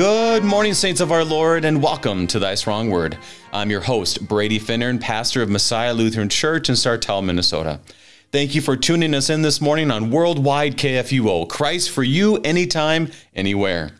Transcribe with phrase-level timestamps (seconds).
[0.00, 3.18] Good morning, saints of our Lord, and welcome to Thy Strong Word.
[3.52, 7.80] I'm your host, Brady Finnern, and pastor of Messiah Lutheran Church in Sartell, Minnesota.
[8.32, 11.46] Thank you for tuning us in this morning on Worldwide KFUO.
[11.50, 13.90] Christ for you, anytime, anywhere.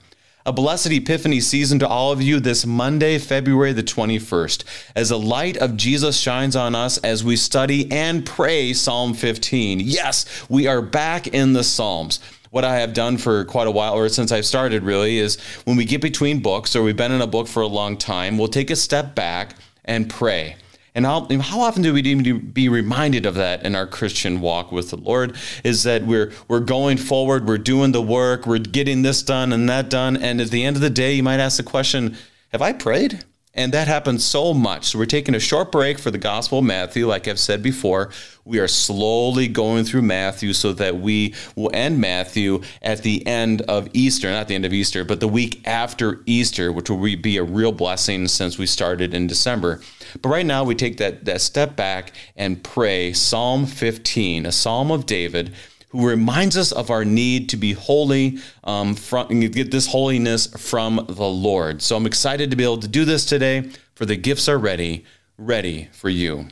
[0.47, 4.65] A blessed Epiphany season to all of you this Monday, February the 21st,
[4.97, 9.81] as the light of Jesus shines on us as we study and pray Psalm 15.
[9.81, 13.95] Yes, we are back in the Psalms what I have done for quite a while,
[13.95, 17.23] or since I've started really, is when we get between books or we've been in
[17.23, 19.55] a book for a long time, we'll take a step back
[19.85, 20.57] and pray.
[20.95, 24.41] And how, how often do we need to be reminded of that in our Christian
[24.41, 25.37] walk with the Lord?
[25.63, 29.69] Is that we're we're going forward, we're doing the work, we're getting this done and
[29.69, 32.17] that done, and at the end of the day, you might ask the question:
[32.51, 33.25] Have I prayed?
[33.53, 34.87] And that happens so much.
[34.87, 37.09] So we're taking a short break for the Gospel of Matthew.
[37.09, 38.11] Like I've said before,
[38.45, 43.63] we are slowly going through Matthew so that we will end Matthew at the end
[43.63, 47.39] of Easter, not the end of Easter, but the week after Easter, which will be
[47.39, 49.81] a real blessing since we started in December.
[50.23, 54.93] But right now, we take that, that step back and pray Psalm 15, a psalm
[54.93, 55.53] of David
[55.91, 61.05] who reminds us of our need to be holy, um, from, get this holiness from
[61.09, 61.83] the Lord.
[61.83, 65.05] So I'm excited to be able to do this today, for the gifts are ready,
[65.37, 66.49] ready for you.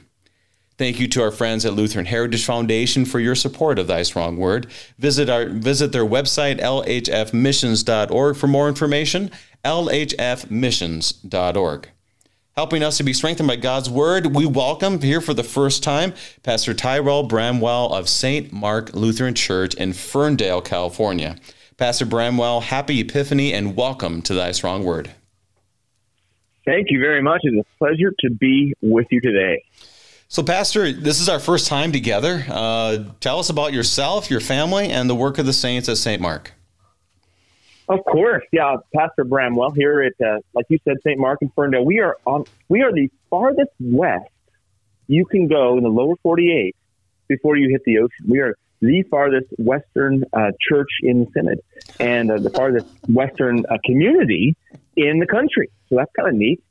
[0.77, 4.37] Thank you to our friends at Lutheran Heritage Foundation for your support of Thy Strong
[4.37, 4.69] Word.
[4.99, 9.33] Visit our visit their website lhfmissions.org for more information.
[9.65, 11.89] lhfmissions.org
[12.59, 14.35] helping us to be strengthened by God's word.
[14.35, 18.53] We welcome here for the first time Pastor Tyrell Bramwell of St.
[18.53, 21.37] Mark Lutheran Church in Ferndale, California.
[21.77, 25.09] Pastor Bramwell, happy Epiphany and welcome to Thy Strong Word.
[26.65, 27.43] Thank you very much.
[27.45, 29.63] It's a pleasure to be with you today.
[30.27, 32.45] So, Pastor, this is our first time together.
[32.49, 36.21] Uh, tell us about yourself, your family, and the work of the saints at St.
[36.21, 36.55] Mark.
[37.89, 41.19] Of course, yeah, Pastor Bramwell here at, uh, like you said, St.
[41.19, 41.85] Mark and Ferndale.
[41.85, 42.45] We are on.
[42.69, 44.31] We are the farthest west
[45.07, 46.77] you can go in the lower 48
[47.29, 48.27] before you hit the ocean.
[48.29, 51.61] We are the farthest western uh, church in the synod
[51.99, 54.55] and uh, the farthest western uh, community
[54.97, 55.71] in the country.
[55.89, 56.63] So that's kind of neat.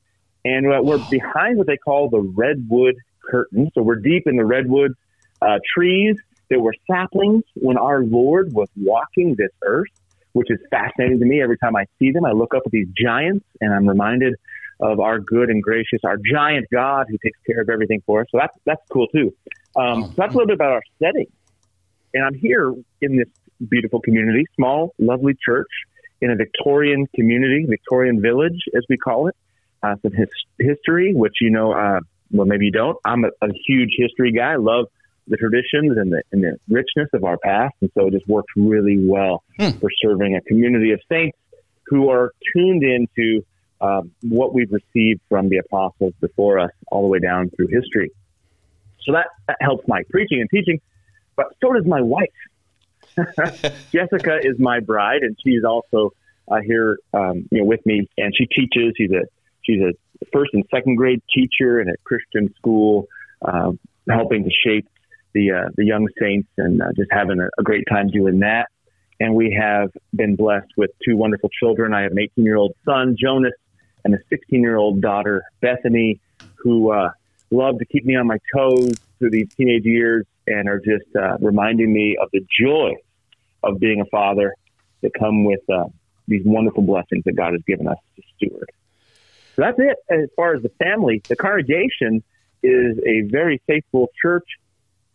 [0.45, 2.95] And uh, we're behind what they call the redwood
[3.29, 3.69] curtain.
[3.73, 4.93] So we're deep in the redwood
[5.41, 6.15] uh, trees
[6.49, 9.89] There were saplings when our Lord was walking this earth
[10.37, 11.41] which is fascinating to me.
[11.41, 14.35] Every time I see them, I look up at these giants and I'm reminded
[14.79, 18.27] of our good and gracious, our giant God who takes care of everything for us.
[18.31, 19.33] So that's that's cool too.
[19.75, 21.25] Um, so that's a little bit about our setting.
[22.13, 22.71] And I'm here
[23.01, 23.27] in this
[23.67, 25.69] beautiful community, small, lovely church
[26.21, 29.35] in a Victorian community, Victorian village, as we call it.
[29.81, 30.27] Uh, some his,
[30.59, 31.99] history, which you know, uh,
[32.31, 32.97] well, maybe you don't.
[33.05, 34.53] I'm a, a huge history guy.
[34.53, 34.85] I love
[35.27, 37.75] the traditions and the, and the richness of our past.
[37.81, 39.69] And so it just works really well hmm.
[39.79, 41.37] for serving a community of saints
[41.87, 43.45] who are tuned into
[43.79, 48.11] um, what we've received from the apostles before us all the way down through history.
[49.03, 50.81] So that, that helps my preaching and teaching,
[51.35, 52.27] but so does my wife.
[53.91, 56.11] Jessica is my bride, and she's also
[56.47, 58.93] uh, here, um, you know, with me, and she teaches.
[58.97, 59.23] She's a
[59.63, 59.93] she's a
[60.31, 63.07] first and second grade teacher in a Christian school,
[63.41, 63.71] uh,
[64.09, 64.87] helping to shape
[65.33, 68.67] the uh, the young saints and uh, just having a, a, great time doing that.
[69.19, 71.93] And we have been blessed with two wonderful children.
[71.93, 73.53] I have an 18 year old son, Jonas,
[74.03, 76.19] and a 16 year old daughter, Bethany,
[76.55, 77.11] who uh,
[77.51, 81.37] love to keep me on my toes through these teenage years and are just uh,
[81.39, 82.93] reminding me of the joy
[83.63, 84.53] of being a father
[85.01, 85.85] that come with uh,
[86.27, 88.69] these wonderful blessings that God has given us to steward.
[89.55, 91.21] So that's it as far as the family.
[91.27, 92.23] The congregation
[92.63, 94.45] is a very faithful church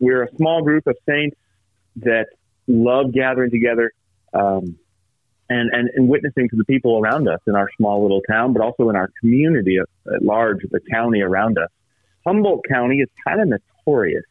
[0.03, 1.37] we're a small group of saints
[1.97, 2.27] that
[2.67, 3.91] love gathering together
[4.33, 4.77] um,
[5.49, 8.61] and, and, and witnessing to the people around us in our small little town, but
[8.61, 11.69] also in our community at, at large, the county around us.
[12.25, 14.23] Humboldt County is kind of notorious.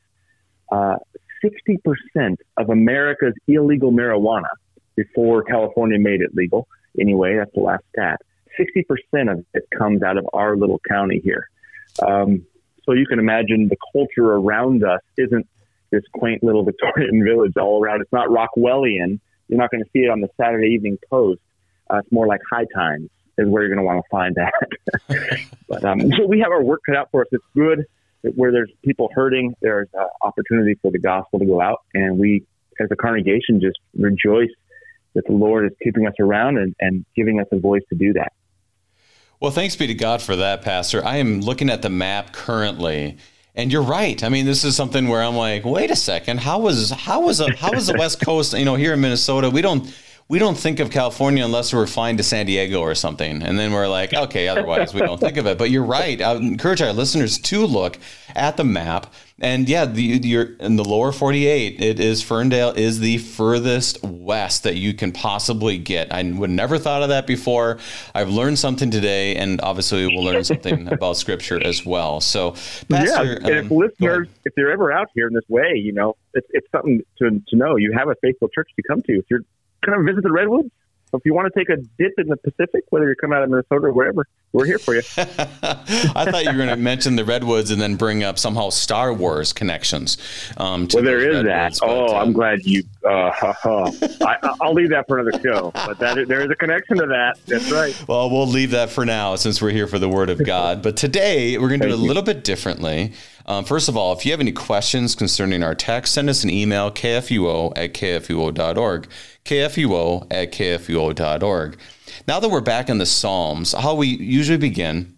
[0.70, 0.96] Uh,
[1.44, 4.48] 60% of America's illegal marijuana,
[4.94, 6.69] before California made it legal,
[7.00, 8.20] anyway, that's the last stat,
[8.58, 11.48] 60% of it comes out of our little county here.
[12.06, 12.46] Um,
[12.84, 15.46] so you can imagine the culture around us isn't
[15.92, 18.00] this quaint little Victorian village all around.
[18.00, 19.20] It's not Rockwellian.
[19.48, 21.40] You're not going to see it on the Saturday Evening Post.
[21.88, 25.38] Uh, it's more like High Times is where you're going to want to find that.
[25.68, 27.28] but um, so we have our work cut out for us.
[27.30, 27.86] It's good
[28.34, 29.54] where there's people hurting.
[29.60, 32.44] There's uh, opportunity for the gospel to go out, and we,
[32.80, 34.50] as a congregation, just rejoice
[35.14, 38.12] that the Lord is keeping us around and, and giving us a voice to do
[38.14, 38.32] that.
[39.40, 41.04] Well, thanks be to God for that, Pastor.
[41.04, 43.18] I am looking at the map currently,
[43.54, 44.22] and you're right.
[44.25, 47.40] I mean, this is something where I'm like, wait a second, how was how was
[47.40, 48.54] a, how was the West Coast?
[48.54, 49.93] You know, here in Minnesota, we don't
[50.28, 53.43] we don't think of California unless we're flying to San Diego or something.
[53.43, 55.58] And then we're like, okay, otherwise we don't think of it.
[55.58, 56.22] But you're right.
[56.22, 57.99] I encourage our listeners to look
[58.34, 59.12] at the map.
[59.42, 61.80] And yeah, the, you're in the lower 48.
[61.80, 66.12] It is Ferndale is the furthest west that you can possibly get.
[66.12, 67.78] I would never thought of that before.
[68.14, 72.20] I've learned something today, and obviously we'll learn something about Scripture as well.
[72.20, 72.52] So,
[72.88, 76.16] Pastor, yeah, if um, listeners, if they're ever out here in this way, you know,
[76.34, 77.76] it's, it's something to, to know.
[77.76, 79.12] You have a faithful church to come to.
[79.18, 79.42] If you're
[79.84, 80.70] kind of visit the redwoods.
[81.12, 83.42] So if you want to take a dip in the Pacific, whether you're coming out
[83.42, 85.02] of Minnesota or wherever, we're here for you.
[85.18, 89.12] I thought you were going to mention the redwoods and then bring up somehow Star
[89.12, 90.16] Wars connections.
[90.56, 91.76] Um, well, there is that.
[91.80, 92.82] But, oh, um, I'm glad you.
[93.04, 93.30] Uh,
[94.24, 95.70] I, will leave that for another show.
[95.74, 97.38] But that there is a connection to that.
[97.46, 98.08] That's right.
[98.08, 100.82] Well, we'll leave that for now since we're here for the Word of God.
[100.82, 103.12] But today we're going to do it a little bit differently.
[103.46, 106.50] Um, first of all, if you have any questions concerning our text, send us an
[106.50, 109.08] email, kfuo at kfuo.org,
[109.44, 111.78] kfuo at kfuo.org.
[112.28, 115.16] Now that we're back in the Psalms, how we usually begin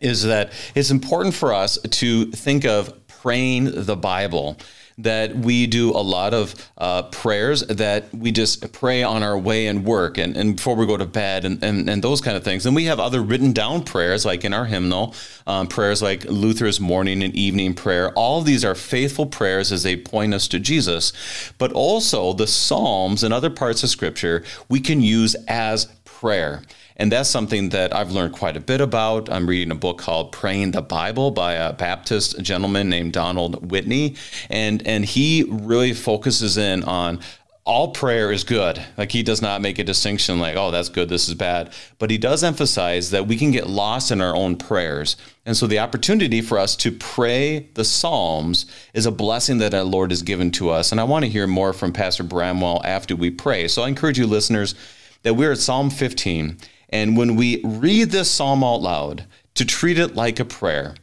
[0.00, 4.58] is that it's important for us to think of praying the Bible
[4.98, 9.66] that we do a lot of uh, prayers that we just pray on our way
[9.66, 12.44] and work and, and before we go to bed and, and, and those kind of
[12.44, 12.64] things.
[12.64, 15.14] And we have other written down prayers like in our hymnal,
[15.46, 18.12] um, prayers like Luther's morning and evening prayer.
[18.12, 21.12] All these are faithful prayers as they point us to Jesus.
[21.58, 26.62] But also the Psalms and other parts of Scripture we can use as prayer.
[26.96, 29.30] And that's something that I've learned quite a bit about.
[29.30, 34.16] I'm reading a book called Praying the Bible by a Baptist gentleman named Donald Whitney.
[34.48, 37.20] And, and he really focuses in on
[37.66, 38.80] all prayer is good.
[38.98, 41.72] Like he does not make a distinction like, oh, that's good, this is bad.
[41.98, 45.16] But he does emphasize that we can get lost in our own prayers.
[45.46, 49.82] And so the opportunity for us to pray the Psalms is a blessing that our
[49.82, 50.92] Lord has given to us.
[50.92, 53.66] And I want to hear more from Pastor Bramwell after we pray.
[53.66, 54.74] So I encourage you, listeners,
[55.22, 56.58] that we're at Psalm 15.
[56.94, 60.94] And when we read this psalm out loud, to treat it like a prayer,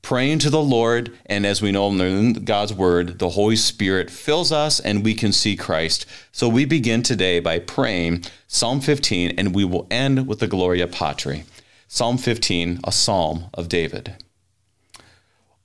[0.00, 4.52] praying to the Lord, and as we know in God's word, the Holy Spirit fills
[4.52, 6.06] us and we can see Christ.
[6.30, 10.86] So we begin today by praying Psalm 15, and we will end with the Gloria
[10.86, 11.42] Patri.
[11.88, 14.22] Psalm 15, a psalm of David.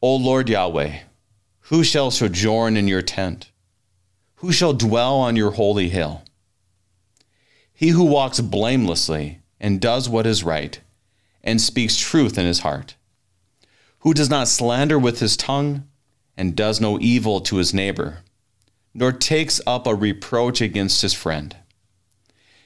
[0.01, 1.01] O Lord Yahweh,
[1.59, 3.51] who shall sojourn in your tent?
[4.37, 6.23] Who shall dwell on your holy hill?
[7.71, 10.79] He who walks blamelessly and does what is right,
[11.43, 12.95] and speaks truth in his heart,
[13.99, 15.87] who does not slander with his tongue,
[16.37, 18.19] and does no evil to his neighbor,
[18.93, 21.55] nor takes up a reproach against his friend,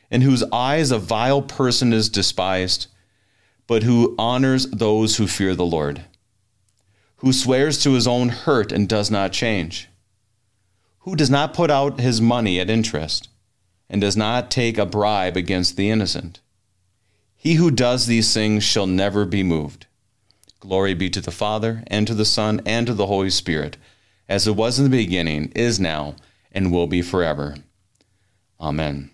[0.10, 2.88] in whose eyes a vile person is despised,
[3.68, 6.06] but who honors those who fear the Lord,
[7.18, 9.90] who swears to his own hurt and does not change,
[11.00, 13.30] who does not put out his money at interest,
[13.90, 16.42] and does not take a bribe against the innocent
[17.42, 19.86] he who does these things shall never be moved.
[20.60, 23.78] Glory be to the Father, and to the Son, and to the Holy Spirit,
[24.28, 26.18] as it was in the beginning, is now,
[26.52, 27.56] and will be forever.
[28.60, 29.10] Amen.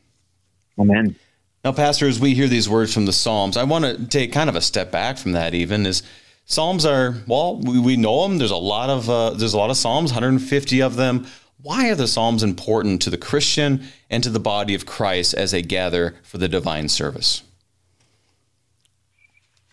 [0.79, 1.15] Amen.
[1.63, 4.49] Now, Pastor, as we hear these words from the Psalms, I want to take kind
[4.49, 5.53] of a step back from that.
[5.53, 6.01] Even is
[6.45, 8.39] Psalms are, well, we, we know them.
[8.39, 11.27] There's a lot of uh, there's a lot of Psalms, 150 of them.
[11.61, 15.51] Why are the Psalms important to the Christian and to the body of Christ as
[15.51, 17.43] they gather for the divine service?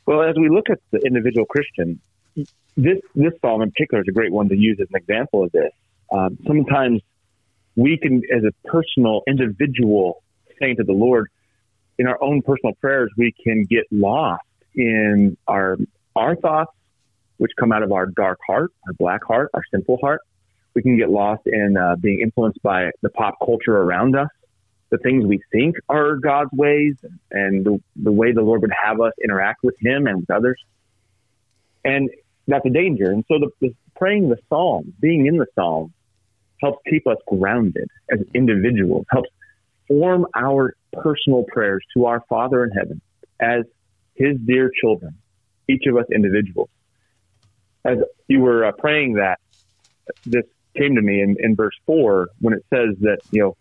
[0.07, 2.01] Well, as we look at the individual Christian,
[2.77, 5.53] this this psalm in particular is a great one to use as an example of
[5.53, 5.71] this.
[6.11, 7.01] Um, sometimes
[7.77, 10.23] we can, as a personal individual
[10.61, 11.29] saint of the Lord,
[11.99, 14.45] in our own personal prayers, we can get lost
[14.75, 15.79] in our
[16.17, 16.73] our thoughts,
[17.37, 20.21] which come out of our dark heart, our black heart, our sinful heart.
[20.75, 24.29] We can get lost in uh, being influenced by the pop culture around us
[24.93, 26.97] the things we think are God's ways
[27.31, 30.63] and the, the way the Lord would have us interact with Him and with others.
[31.83, 32.11] And
[32.47, 33.11] that's a danger.
[33.11, 35.95] And so the, the praying the psalm, being in the psalm,
[36.61, 39.31] helps keep us grounded as individuals, helps
[39.89, 43.01] form our personal prayers to our Father in heaven
[43.41, 43.65] as
[44.15, 45.17] His dear children,
[45.69, 46.69] each of us individuals.
[47.83, 47.97] As
[48.29, 49.41] you were uh, praying that,
[50.27, 50.45] this
[50.77, 53.57] came to me in, in verse 4 when it says that, you know,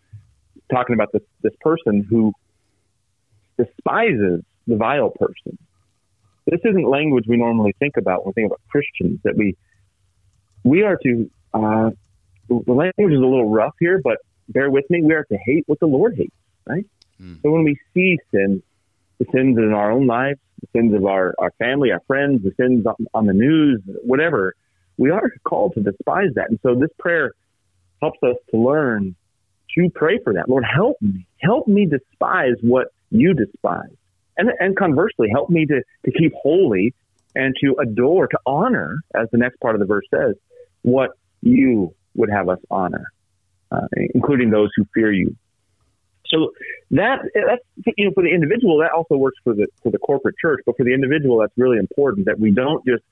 [0.70, 2.32] talking about this this person who
[3.58, 5.58] despises the vile person.
[6.46, 9.20] This isn't language we normally think about when we think about Christians.
[9.24, 9.56] That we
[10.64, 11.90] we are to uh,
[12.48, 14.18] the language is a little rough here, but
[14.48, 15.02] bear with me.
[15.02, 16.34] We are to hate what the Lord hates,
[16.66, 16.86] right?
[17.20, 17.42] Mm.
[17.42, 18.62] So when we see sin,
[19.18, 22.52] the sins in our own lives, the sins of our, our family, our friends, the
[22.58, 24.54] sins on, on the news, whatever,
[24.96, 26.50] we are called to despise that.
[26.50, 27.32] And so this prayer
[28.00, 29.14] helps us to learn
[29.74, 30.48] to pray for that.
[30.48, 31.26] Lord, help me.
[31.40, 33.94] Help me despise what you despise.
[34.36, 36.94] And, and conversely, help me to, to keep holy
[37.34, 40.34] and to adore, to honor, as the next part of the verse says,
[40.82, 41.10] what
[41.42, 43.04] you would have us honor,
[43.70, 45.36] uh, including those who fear you.
[46.28, 46.52] So
[46.92, 50.36] that that's you know for the individual that also works for the for the corporate
[50.40, 53.02] church, but for the individual that's really important that we don't just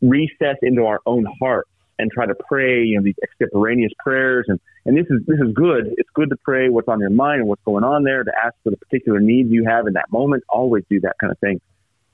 [0.00, 1.66] recess into our own heart
[1.98, 4.46] and try to pray, you know, these extemporaneous prayers.
[4.48, 5.94] And, and this is, this is good.
[5.96, 8.54] It's good to pray what's on your mind and what's going on there, to ask
[8.64, 10.44] for the particular needs you have in that moment.
[10.48, 11.60] Always do that kind of thing.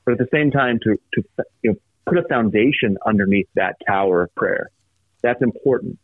[0.05, 1.25] But at the same time, to, to
[1.63, 4.71] you know, put a foundation underneath that tower of prayer.
[5.23, 5.99] That's important.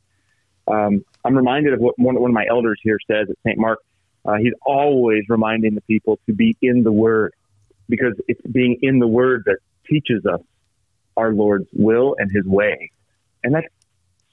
[0.68, 3.58] Um, I'm reminded of what one, one of my elders here says at St.
[3.58, 3.80] Mark.
[4.24, 7.32] Uh, he's always reminding the people to be in the Word
[7.88, 10.40] because it's being in the Word that teaches us
[11.16, 12.90] our Lord's will and His way.
[13.46, 13.68] And that's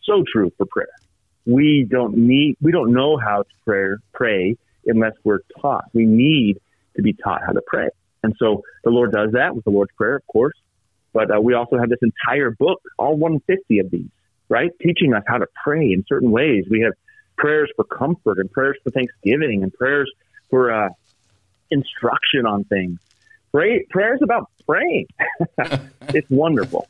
[0.03, 0.88] so true for prayer.
[1.46, 5.86] We don't need, we don't know how to pray, pray unless we're taught.
[5.93, 6.60] We need
[6.96, 7.89] to be taught how to pray.
[8.24, 10.55] And so the Lord does that with the Lord's Prayer, of course.
[11.13, 14.10] But uh, we also have this entire book, all 150 of these,
[14.50, 14.72] right?
[14.82, 16.65] Teaching us how to pray in certain ways.
[16.72, 16.93] We have
[17.38, 20.12] prayers for comfort and prayers for thanksgiving and prayers
[20.50, 20.89] for uh,
[21.70, 23.00] instruction on things.
[23.51, 25.05] Pray, prayers about praying.
[26.10, 26.88] it's wonderful.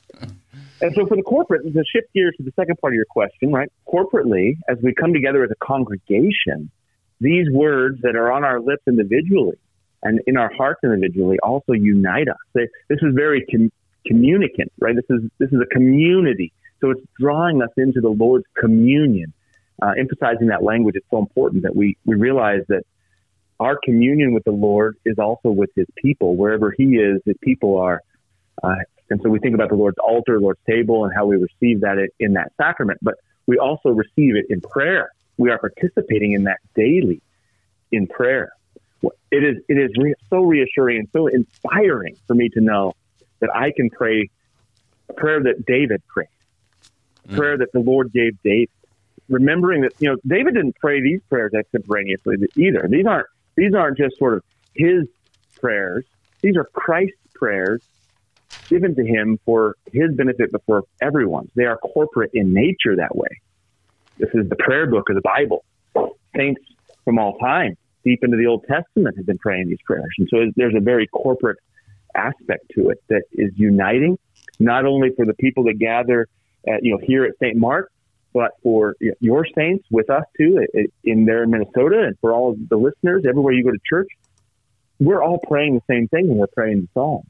[0.83, 3.53] And so for the corporate, to shift gears to the second part of your question,
[3.53, 3.71] right?
[3.87, 6.69] Corporately, as we come together as a congregation,
[7.21, 9.55] these words that are on our lips individually
[10.03, 12.35] and in our hearts individually also unite us.
[12.53, 13.71] This is very com-
[14.05, 14.93] communicant, right?
[14.93, 19.31] This is this is a community, so it's drawing us into the Lord's communion.
[19.81, 22.83] Uh, emphasizing that language is so important that we we realize that
[23.57, 26.35] our communion with the Lord is also with His people.
[26.35, 28.01] Wherever He is, His people are.
[28.61, 28.75] Uh,
[29.13, 32.09] and so we think about the Lord's altar, Lord's table, and how we receive that
[32.19, 32.97] in that sacrament.
[33.03, 33.13] But
[33.45, 35.11] we also receive it in prayer.
[35.37, 37.21] We are participating in that daily
[37.91, 38.53] in prayer.
[39.29, 42.93] It is it is re- so reassuring and so inspiring for me to know
[43.39, 44.31] that I can pray
[45.09, 46.27] a prayer that David prayed,
[47.25, 47.37] a mm.
[47.37, 48.69] prayer that the Lord gave David.
[49.29, 52.87] Remembering that you know David didn't pray these prayers extemporaneously either.
[52.89, 54.43] These aren't these aren't just sort of
[54.73, 55.05] his
[55.61, 56.03] prayers.
[56.41, 57.83] These are Christ's prayers
[58.73, 61.51] given to him for his benefit, but for everyone's.
[61.55, 63.27] They are corporate in nature that way.
[64.17, 65.63] This is the prayer book of the Bible.
[66.35, 66.61] Saints
[67.05, 70.09] from all time, deep into the Old Testament, have been praying these prayers.
[70.17, 71.59] And so there's a very corporate
[72.15, 74.17] aspect to it that is uniting,
[74.59, 76.27] not only for the people that gather
[76.67, 77.55] at, you know, here at St.
[77.55, 77.91] Mark,
[78.33, 80.65] but for your saints with us too
[81.03, 84.07] in there in Minnesota and for all the listeners everywhere you go to church.
[84.99, 87.27] We're all praying the same thing when we're praying the Psalms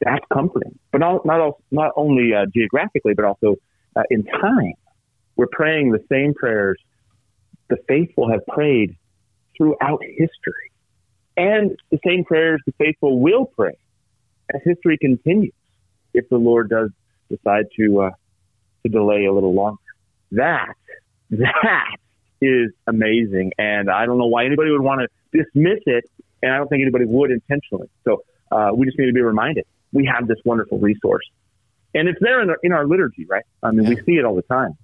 [0.00, 0.78] that's comforting.
[0.92, 3.56] But not not, not only uh, geographically, but also
[3.96, 4.74] uh, in time.
[5.36, 6.78] We're praying the same prayers
[7.68, 8.96] the faithful have prayed
[9.56, 10.72] throughout history,
[11.36, 13.76] and the same prayers the faithful will pray
[14.54, 15.52] as history continues.
[16.14, 16.90] If the Lord does
[17.28, 18.10] decide to uh,
[18.82, 19.82] to delay a little longer,
[20.32, 20.74] that
[21.30, 21.96] that
[22.40, 26.04] is amazing, and I don't know why anybody would want to dismiss it,
[26.42, 27.90] and I don't think anybody would intentionally.
[28.04, 31.24] So uh, we just need to be reminded we have this wonderful resource.
[31.94, 33.44] And it's there in our, in our liturgy, right?
[33.62, 33.90] I mean, yeah.
[33.90, 34.76] we see it all the time.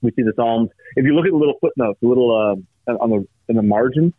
[0.00, 0.70] We see the Psalms.
[0.96, 4.12] If you look at the little footnotes, the little uh, on the in the margins,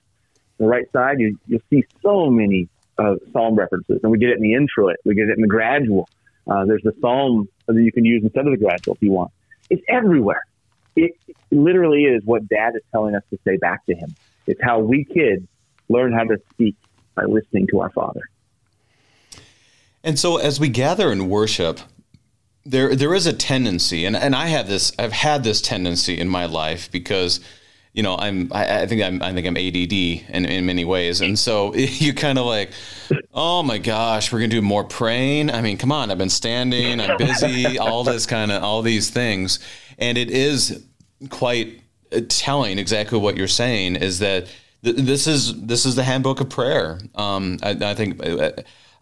[0.57, 4.38] the right side, you you'll see so many uh, Psalm references, and we get it
[4.38, 6.07] in the introit, we get it in the gradual.
[6.48, 9.31] Uh, there's the Psalm that you can use instead of the gradual if you want.
[9.69, 10.43] It's everywhere.
[10.95, 11.13] It
[11.51, 14.13] literally is what Dad is telling us to say back to him.
[14.45, 15.48] It's how we kids
[15.89, 16.75] learn how to speak
[17.15, 18.22] by listening to our Father.
[20.03, 21.79] And so as we gather and worship,
[22.65, 26.29] there there is a tendency, and, and I have this I've had this tendency in
[26.29, 27.41] my life because
[27.93, 31.22] you know I'm I, I think I'm I think I'm ADD in, in many ways,
[31.22, 32.72] and so you kind of like,
[33.33, 35.51] oh my gosh, we're gonna do more praying.
[35.51, 39.10] I mean, come on, I've been standing, I'm busy, all this kind of all these
[39.10, 39.60] things,
[39.98, 40.86] and it is
[41.29, 41.81] quite
[42.29, 44.48] telling exactly what you're saying is that
[44.81, 47.00] this is this is the handbook of prayer.
[47.15, 48.22] Um, I, I think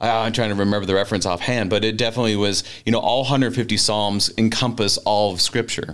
[0.01, 3.21] uh, I'm trying to remember the reference offhand, but it definitely was, you know, all
[3.21, 5.93] 150 Psalms encompass all of Scripture.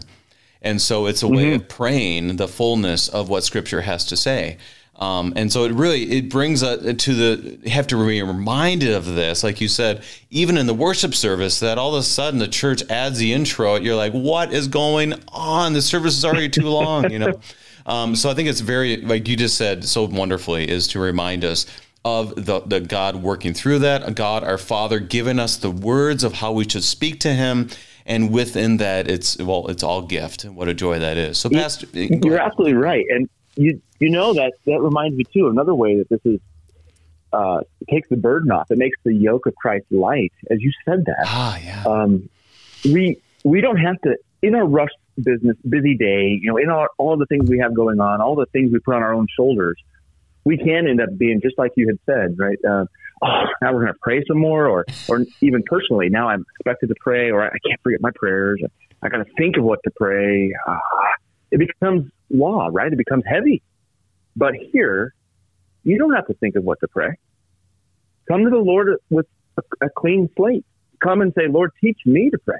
[0.62, 1.36] And so it's a mm-hmm.
[1.36, 4.58] way of praying the fullness of what Scripture has to say.
[4.96, 8.94] Um, and so it really it brings a, to the you have to be reminded
[8.94, 12.40] of this, like you said, even in the worship service, that all of a sudden
[12.40, 13.76] the church adds the intro.
[13.76, 15.74] You're like, what is going on?
[15.74, 17.40] The service is already too long, you know.
[17.88, 21.46] Um, so I think it's very like you just said so wonderfully is to remind
[21.46, 21.66] us
[22.08, 26.34] of the, the God working through that, God our Father giving us the words of
[26.34, 27.70] how we should speak to Him,
[28.06, 30.44] and within that, it's well, it's all gift.
[30.44, 31.38] And what a joy that is.
[31.38, 35.76] So, Pastor, you're absolutely right, and you you know that that reminds me too another
[35.76, 36.40] way that this is
[37.34, 37.60] uh,
[37.90, 38.72] takes the burden off.
[38.72, 41.26] It makes the yoke of Christ light, as you said that.
[41.26, 41.84] Ah, yeah.
[41.86, 42.30] Um,
[42.86, 46.40] we we don't have to in our rush business, busy day.
[46.42, 48.80] You know, in our, all the things we have going on, all the things we
[48.80, 49.78] put on our own shoulders,
[50.48, 52.58] we can end up being just like you had said, right?
[52.64, 52.86] Uh,
[53.22, 56.88] oh, now we're going to pray some more, or or even personally, now I'm expected
[56.88, 58.62] to pray, or I can't forget my prayers.
[59.02, 60.54] I got to think of what to pray.
[60.66, 60.78] Uh,
[61.52, 62.92] it becomes law, right?
[62.92, 63.62] It becomes heavy.
[64.38, 65.14] But here,
[65.84, 67.18] you don't have to think of what to pray.
[68.30, 69.28] Come to the Lord with
[69.58, 70.66] a, a clean slate.
[71.04, 72.60] Come and say, Lord, teach me to pray.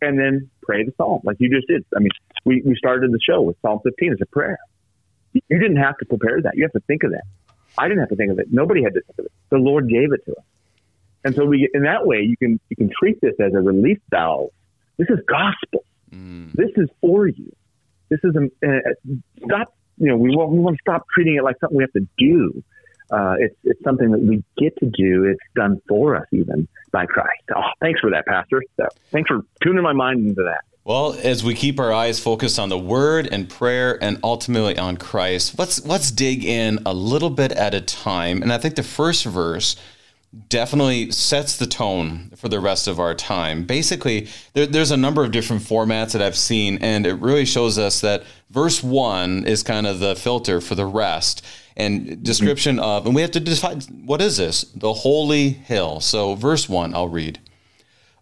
[0.00, 1.84] And then pray the psalm like you just did.
[1.94, 2.10] I mean,
[2.46, 4.58] we, we started the show with Psalm 15 as a prayer.
[5.34, 6.56] You didn't have to prepare that.
[6.56, 7.24] You have to think of that.
[7.78, 8.48] I didn't have to think of it.
[8.50, 9.32] Nobody had to think of it.
[9.50, 10.44] The Lord gave it to us.
[11.24, 13.98] And so we, in that way, you can, you can treat this as a relief
[14.10, 14.50] valve.
[14.98, 15.84] This is gospel.
[16.10, 16.52] Mm.
[16.52, 17.54] This is for you.
[18.10, 21.44] This is a, uh, stop you know, we want, we want to stop treating it
[21.44, 22.62] like something we have to do.
[23.10, 25.24] Uh, it's, it's something that we get to do.
[25.24, 27.42] It's done for us even by Christ.
[27.54, 28.62] Oh, thanks for that, Pastor.
[28.76, 30.64] So, thanks for tuning my mind into that.
[30.84, 34.96] Well, as we keep our eyes focused on the Word and prayer, and ultimately on
[34.96, 38.42] Christ, let's let's dig in a little bit at a time.
[38.42, 39.76] And I think the first verse
[40.48, 43.62] definitely sets the tone for the rest of our time.
[43.62, 47.78] Basically, there, there's a number of different formats that I've seen, and it really shows
[47.78, 51.44] us that verse one is kind of the filter for the rest.
[51.76, 52.84] And description mm-hmm.
[52.84, 54.62] of, and we have to decide what is this?
[54.74, 56.00] The holy hill.
[56.00, 57.38] So, verse one, I'll read.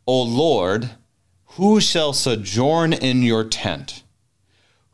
[0.07, 0.91] O Lord,
[1.51, 4.03] who shall sojourn in your tent?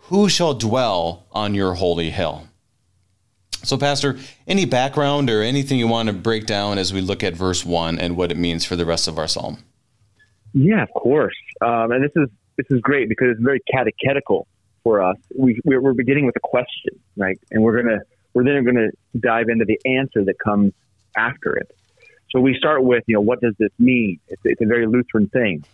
[0.09, 2.49] Who shall dwell on your holy hill?
[3.63, 7.35] So, Pastor, any background or anything you want to break down as we look at
[7.35, 9.59] verse one and what it means for the rest of our psalm?
[10.55, 11.35] Yeah, of course.
[11.61, 14.47] Um, and this is this is great because it's very catechetical
[14.83, 15.17] for us.
[15.37, 17.39] We, we're, beginning with a question, right?
[17.51, 17.99] And we're gonna
[18.37, 20.75] we're then going to dive into the answer that comes
[21.17, 21.75] after it.
[22.31, 24.21] So we start with, you know, what does this mean?
[24.29, 25.65] It's, it's a very Lutheran thing.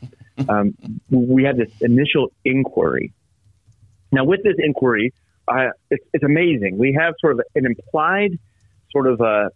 [0.49, 0.75] Um,
[1.11, 3.13] we have this initial inquiry.
[4.11, 5.13] Now, with this inquiry,
[5.49, 6.79] uh, it's, it's amazing.
[6.79, 8.39] We have sort of an implied
[8.91, 9.51] sort of a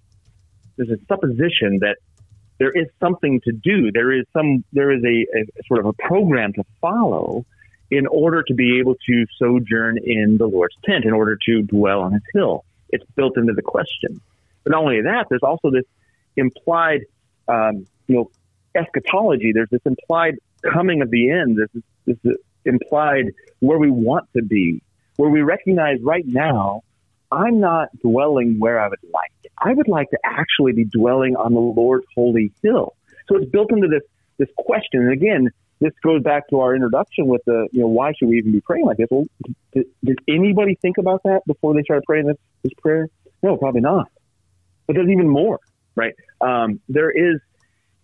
[0.76, 1.96] there's a supposition that
[2.58, 3.92] there is something to do.
[3.92, 7.44] There is some there is a, a sort of a program to follow
[7.90, 12.00] in order to be able to sojourn in the Lord's tent, in order to dwell
[12.00, 12.64] on His hill.
[12.88, 14.20] It's built into the question.
[14.64, 15.84] But not only that, there's also this
[16.36, 17.02] implied,
[17.46, 18.30] um, you know,
[18.74, 19.52] eschatology.
[19.52, 20.38] There's this implied
[20.72, 21.58] coming of the end.
[21.58, 23.26] This, this implied
[23.60, 24.82] where we want to be
[25.16, 26.82] where we recognize right now,
[27.32, 29.32] I'm not dwelling where I would like.
[29.58, 32.94] I would like to actually be dwelling on the Lord's holy hill.
[33.28, 34.02] So it's built into this
[34.38, 35.02] this question.
[35.02, 35.50] And again,
[35.80, 38.60] this goes back to our introduction with the, you know, why should we even be
[38.60, 39.08] praying like this?
[39.10, 39.24] Well,
[39.72, 43.08] did, did anybody think about that before they started praying this, this prayer?
[43.42, 44.08] No, probably not.
[44.86, 45.60] But there's even more,
[45.94, 46.12] right?
[46.42, 47.40] Um, there is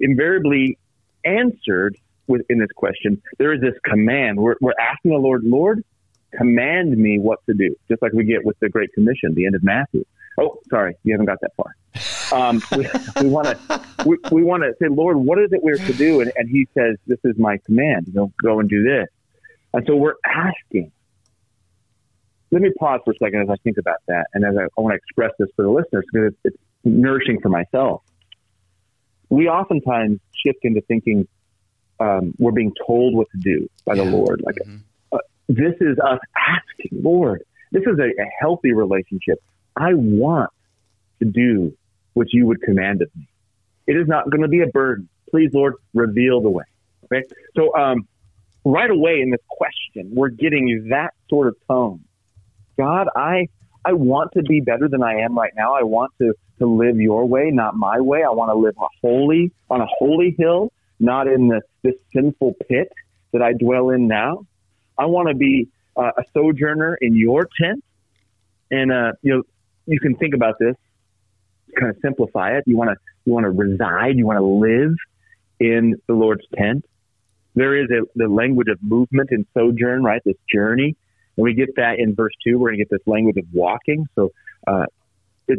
[0.00, 0.78] invariably
[1.22, 3.20] answered within this question.
[3.38, 4.38] There is this command.
[4.38, 5.84] We're, we're asking the Lord, Lord,
[6.32, 9.54] command me what to do, just like we get with the Great Commission, the end
[9.54, 10.04] of Matthew.
[10.38, 11.74] Oh, sorry, you haven't got that far.
[12.32, 12.62] Um,
[13.20, 16.22] we want to we, we want to say, Lord, what is it we're to do?
[16.22, 18.06] And, and He says, "This is my command.
[18.06, 19.08] You know, go and do this."
[19.74, 20.90] And so we're asking.
[22.50, 24.80] Let me pause for a second as I think about that, and as I, I
[24.80, 28.02] want to express this for the listeners because it's, it's nourishing for myself.
[29.30, 31.26] We oftentimes shift into thinking
[32.02, 34.56] um, we're being told what to do by the Lord, like.
[34.56, 34.76] Mm-hmm
[35.48, 39.42] this is us asking, Lord, this is a, a healthy relationship.
[39.76, 40.50] I want
[41.18, 41.76] to do
[42.14, 43.28] what you would command of me.
[43.86, 45.08] It is not going to be a burden.
[45.30, 46.64] Please, Lord, reveal the way.
[47.04, 47.26] Okay.
[47.56, 48.06] So, um,
[48.64, 52.04] right away in this question, we're getting that sort of tone.
[52.78, 53.48] God, I,
[53.84, 55.74] I want to be better than I am right now.
[55.74, 58.22] I want to, to live your way, not my way.
[58.22, 62.54] I want to live a holy, on a holy hill, not in the, this sinful
[62.68, 62.92] pit
[63.32, 64.46] that I dwell in now.
[64.96, 67.84] I want to be uh, a sojourner in your tent.
[68.70, 69.42] And, uh, you know,
[69.86, 70.76] you can think about this,
[71.78, 72.64] kind of simplify it.
[72.66, 74.94] You want to, you want to reside, you want to live
[75.60, 76.84] in the Lord's tent.
[77.54, 80.22] There is a, the language of movement and sojourn, right?
[80.24, 80.96] This journey.
[81.36, 82.58] And we get that in verse two.
[82.58, 84.06] We're going to get this language of walking.
[84.14, 84.32] So,
[84.66, 84.86] uh,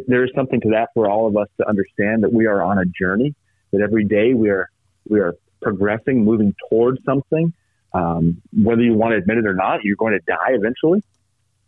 [0.08, 2.78] there is something to that for all of us to understand that we are on
[2.78, 3.34] a journey,
[3.70, 4.68] that every day we are,
[5.08, 7.52] we are progressing, moving towards something.
[7.92, 11.02] Um, whether you want to admit it or not, you're going to die eventually.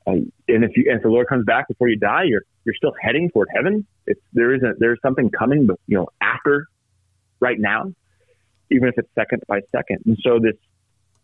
[0.07, 0.13] Uh,
[0.49, 3.31] and if you, if the Lord comes back before you die, you're you're still heading
[3.31, 3.87] toward heaven.
[4.07, 6.67] It's, there isn't there's something coming, but you know after,
[7.41, 7.93] right now,
[8.71, 10.03] even if it's second by second.
[10.05, 10.57] And so this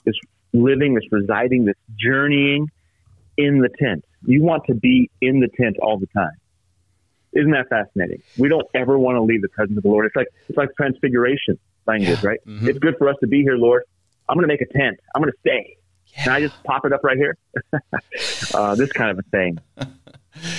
[0.04, 0.14] this
[0.52, 2.68] living, this residing, this journeying
[3.36, 4.04] in the tent.
[4.24, 6.36] You want to be in the tent all the time.
[7.32, 8.22] Isn't that fascinating?
[8.36, 10.06] We don't ever want to leave the presence of the Lord.
[10.06, 12.28] It's like it's like transfiguration language, yeah.
[12.28, 12.40] right?
[12.46, 12.68] Mm-hmm.
[12.68, 13.82] It's good for us to be here, Lord.
[14.28, 14.98] I'm going to make a tent.
[15.14, 15.76] I'm going to stay.
[16.14, 16.24] Yeah.
[16.24, 17.36] Can I just pop it up right here?
[18.54, 19.58] uh, this kind of a thing.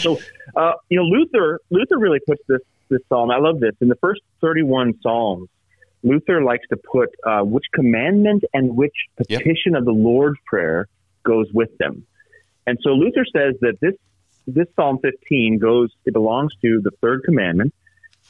[0.01, 0.19] so,
[0.55, 3.31] uh, you know, Luther Luther really puts this this psalm.
[3.31, 5.49] I love this in the first 31 psalms.
[6.03, 9.79] Luther likes to put uh, which commandment and which petition yep.
[9.79, 10.87] of the Lord's prayer
[11.23, 12.05] goes with them.
[12.67, 13.93] And so Luther says that this
[14.45, 17.73] this Psalm 15 goes it belongs to the third commandment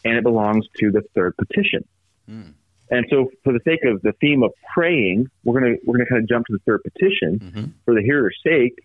[0.06, 1.88] and it belongs to the third petition.
[2.30, 2.54] Mm.
[2.94, 6.06] And so for the sake of the theme of praying, we're going to we're going
[6.06, 7.66] to kind of jump to the third petition mm-hmm.
[7.86, 8.78] for the hearer's sake,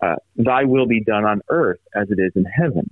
[0.00, 2.88] uh, thy will be done on earth as it is in heaven.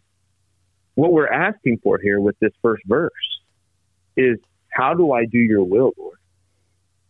[0.97, 3.13] What we're asking for here with this first verse
[4.17, 6.19] is how do I do your will, Lord?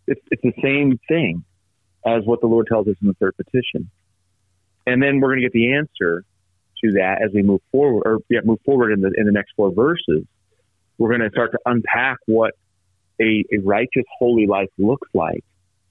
[0.07, 1.43] It's, it's the same thing
[2.05, 3.91] as what the Lord tells us in the third petition.
[4.87, 6.25] And then we're going to get the answer
[6.85, 9.53] to that as we move forward, or yeah, move forward in the in the next
[9.57, 10.27] four verses.
[10.99, 12.53] We're going to start to unpack what
[13.21, 15.45] a, a righteous, holy life looks like.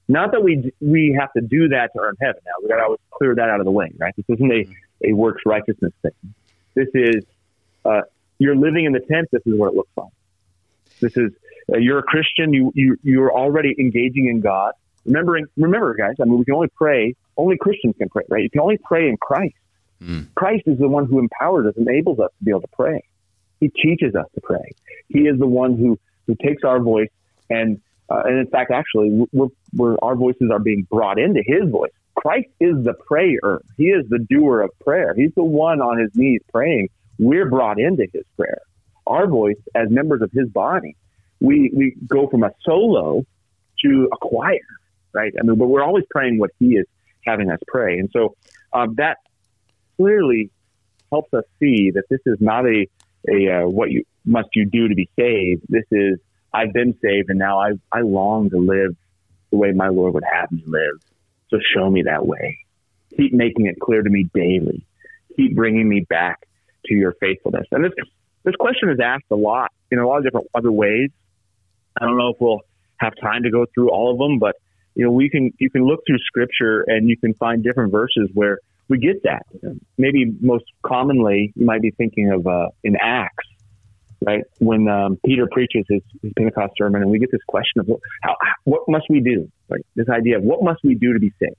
[0.07, 2.41] Not that we we have to do that to earn heaven.
[2.45, 4.13] Now we got to always clear that out of the way, right?
[4.15, 4.67] This isn't a
[5.03, 6.33] a works righteousness thing.
[6.75, 7.23] This is
[7.83, 8.01] uh,
[8.37, 9.29] you're living in the tent.
[9.31, 10.11] This is what it looks like.
[10.99, 11.31] This is
[11.73, 12.53] uh, you're a Christian.
[12.53, 14.73] You you you're already engaging in God.
[15.05, 16.15] Remembering, remember, guys.
[16.19, 17.15] I mean, we can only pray.
[17.37, 18.43] Only Christians can pray, right?
[18.43, 19.55] You can only pray in Christ.
[20.01, 20.27] Mm.
[20.35, 23.03] Christ is the one who empowers us, enables us to be able to pray.
[23.59, 24.71] He teaches us to pray.
[25.07, 27.09] He is the one who who takes our voice
[27.49, 31.69] and uh, and in fact, actually, we're, we're, our voices are being brought into His
[31.69, 31.91] voice.
[32.15, 33.61] Christ is the prayer.
[33.77, 35.13] He is the doer of prayer.
[35.15, 36.89] He's the one on his knees praying.
[37.17, 38.61] We're brought into His prayer.
[39.07, 40.95] Our voice, as members of His body,
[41.39, 43.25] we we go from a solo
[43.83, 44.59] to a choir,
[45.13, 45.33] right?
[45.39, 46.85] I mean, but we're always praying what He is
[47.25, 48.35] having us pray, and so
[48.73, 49.17] um, that
[49.97, 50.51] clearly
[51.11, 52.87] helps us see that this is not a
[53.29, 55.63] a uh, what you must you do to be saved.
[55.69, 56.19] This is
[56.53, 58.95] I've been saved, and now I I long to live
[59.51, 61.01] the way my Lord would have me live.
[61.49, 62.59] So show me that way.
[63.15, 64.85] Keep making it clear to me daily.
[65.35, 66.47] Keep bringing me back
[66.87, 67.67] to your faithfulness.
[67.71, 67.91] And this
[68.43, 71.09] this question is asked a lot in a lot of different other ways.
[71.99, 72.61] I don't know if we'll
[72.97, 74.55] have time to go through all of them, but
[74.95, 78.29] you know we can you can look through Scripture and you can find different verses
[78.33, 79.45] where we get that.
[79.97, 83.45] Maybe most commonly, you might be thinking of uh, in Acts,
[84.25, 84.43] right?
[84.59, 87.89] When um, Peter preaches his, his, Pentecost sermon, and we get this question of
[88.21, 89.51] how, what must we do?
[89.69, 89.85] Right?
[89.95, 91.55] This idea of what must we do to be saved?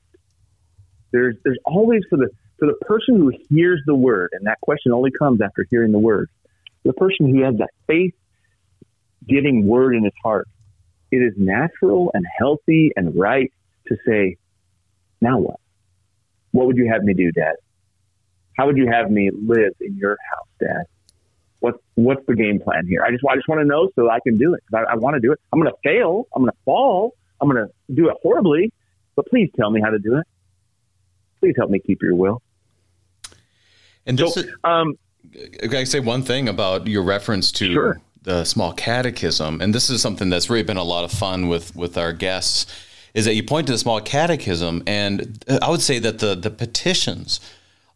[1.12, 4.92] There's there's always for the for the person who hears the word, and that question
[4.92, 6.28] only comes after hearing the word.
[6.84, 8.14] The person who has that faith
[9.26, 10.48] giving word in his heart,
[11.10, 13.52] it is natural and healthy and right
[13.88, 14.36] to say,
[15.20, 15.60] now what?
[16.56, 17.56] What would you have me do, Dad?
[18.56, 20.84] How would you have me live in your house, Dad?
[21.60, 23.02] What's what's the game plan here?
[23.04, 24.62] I just I just want to know so I can do it.
[24.74, 25.40] I, I want to do it.
[25.52, 26.26] I'm going to fail.
[26.34, 27.14] I'm going to fall.
[27.42, 28.72] I'm going to do it horribly.
[29.16, 30.26] But please tell me how to do it.
[31.40, 32.40] Please help me keep your will.
[34.06, 34.94] And just so, um,
[35.70, 38.00] I say one thing about your reference to sure.
[38.22, 41.76] the small catechism, and this is something that's really been a lot of fun with
[41.76, 42.66] with our guests,
[43.16, 46.50] is that you point to the small catechism, and I would say that the the
[46.50, 47.40] petitions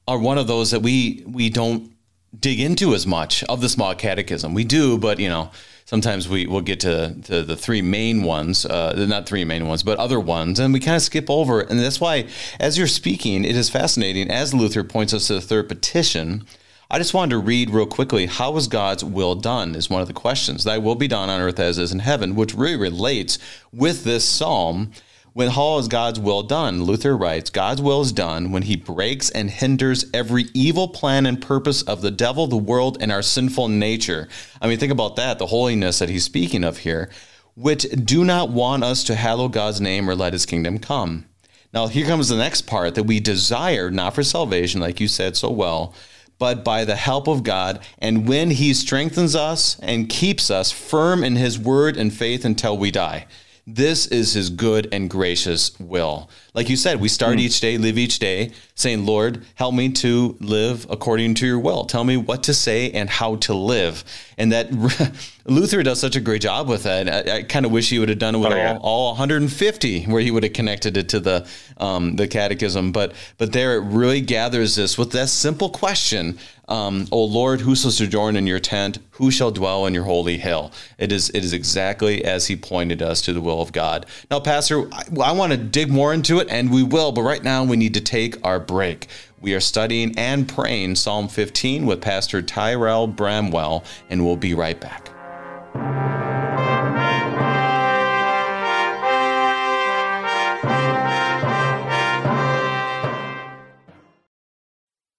[0.09, 1.93] are one of those that we we don't
[2.39, 4.55] dig into as much of the small catechism.
[4.55, 5.51] We do, but you know,
[5.85, 9.83] sometimes we will get to, to the three main ones, uh, not three main ones,
[9.83, 11.61] but other ones, and we kind of skip over.
[11.61, 12.27] And that's why,
[12.59, 14.31] as you're speaking, it is fascinating.
[14.31, 16.47] As Luther points us to the third petition,
[16.91, 20.09] I just wanted to read real quickly how is God's will done is one of
[20.09, 20.65] the questions.
[20.65, 23.39] Thy will be done on earth as is in heaven, which really relates
[23.71, 24.93] with this psalm
[25.33, 26.83] when how is God's will done?
[26.83, 31.41] Luther writes, God's will is done when he breaks and hinders every evil plan and
[31.41, 34.29] purpose of the devil, the world, and our sinful nature.
[34.61, 37.11] I mean, think about that, the holiness that he's speaking of here,
[37.55, 41.27] which do not want us to hallow God's name or let his kingdom come.
[41.73, 45.37] Now, here comes the next part that we desire, not for salvation, like you said
[45.37, 45.95] so well,
[46.41, 51.23] but by the help of God, and when he strengthens us and keeps us firm
[51.23, 53.27] in his word and faith until we die.
[53.75, 56.29] This is his good and gracious will.
[56.55, 57.43] Like you said, we start mm.
[57.43, 61.85] each day, live each day, saying, Lord, help me to live according to your will.
[61.85, 64.03] Tell me what to say and how to live.
[64.37, 64.73] And that
[65.45, 67.29] Luther does such a great job with that.
[67.29, 68.79] I, I kind of wish he would have done it with oh, yeah.
[68.81, 72.91] all, all, 150, where he would have connected it to the um, the catechism.
[72.91, 76.39] But but there it really gathers this with that simple question
[76.71, 78.99] um, "O Lord, who shall sojourn in your tent?
[79.13, 83.03] Who shall dwell in your holy hill?" It is it is exactly as he pointed
[83.03, 84.07] us to the will of God.
[84.31, 87.13] Now, Pastor, I, I want to dig more into it, and we will.
[87.13, 89.09] But right now, we need to take our break.
[89.41, 94.79] We are studying and praying Psalm 15 with Pastor Tyrell Bramwell, and we'll be right
[94.79, 95.11] back.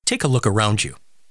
[0.05, 0.95] Take a look around you.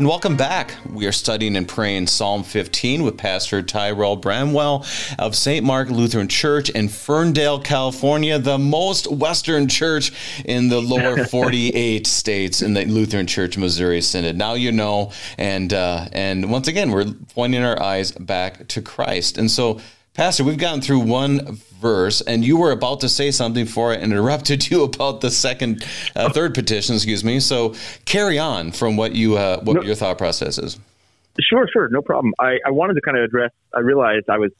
[0.00, 0.76] And welcome back.
[0.90, 4.86] We are studying and praying Psalm 15 with Pastor Tyrell Bramwell
[5.18, 5.62] of St.
[5.62, 10.10] Mark Lutheran Church in Ferndale, California, the most Western church
[10.46, 14.38] in the lower 48 states in the Lutheran Church Missouri Synod.
[14.38, 19.36] Now you know, and uh, and once again, we're pointing our eyes back to Christ.
[19.36, 19.82] And so,
[20.20, 23.96] Pastor, we've gotten through one verse, and you were about to say something before I
[23.96, 25.82] interrupted you about the second,
[26.14, 26.94] uh, third petition.
[26.94, 27.40] Excuse me.
[27.40, 30.78] So carry on from what you uh, what no, your thought process is.
[31.40, 32.34] Sure, sure, no problem.
[32.38, 33.50] I, I wanted to kind of address.
[33.74, 34.52] I realized I was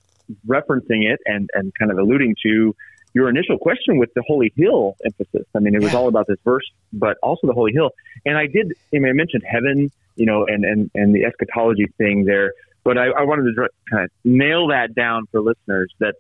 [0.47, 2.75] referencing it and and kind of alluding to
[3.13, 5.47] your initial question with the Holy Hill emphasis.
[5.55, 7.91] I mean, it was all about this verse, but also the Holy Hill.
[8.25, 8.73] And I did.
[8.95, 12.55] I mean, I mentioned heaven, you know, and and and the eschatology thing there.
[12.85, 16.15] But I, I wanted to kind of nail that down for listeners that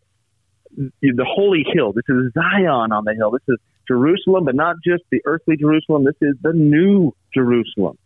[0.76, 1.92] the holy hill.
[1.92, 3.30] This is Zion on the hill.
[3.30, 6.04] This is Jerusalem, but not just the earthly Jerusalem.
[6.04, 7.98] This is the new Jerusalem.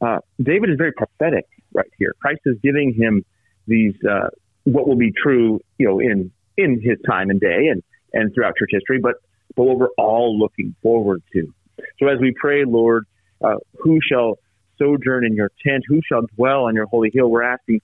[0.00, 2.14] Uh, David is very prophetic right here.
[2.20, 3.24] Christ is giving him
[3.66, 4.28] these uh,
[4.64, 8.56] what will be true, you know, in in his time and day and and throughout
[8.56, 9.14] church history, but
[9.56, 11.52] but what we're all looking forward to.
[11.98, 13.06] So as we pray, Lord,
[13.42, 14.38] uh, who shall
[14.78, 15.84] sojourn in your tent?
[15.88, 17.28] Who shall dwell on your holy hill?
[17.28, 17.80] We're asking,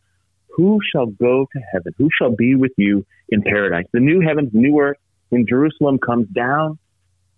[0.57, 1.93] who shall go to heaven?
[1.99, 3.85] Who shall be with you in paradise?
[3.93, 4.97] The new heavens, new earth,
[5.29, 6.79] when Jerusalem comes down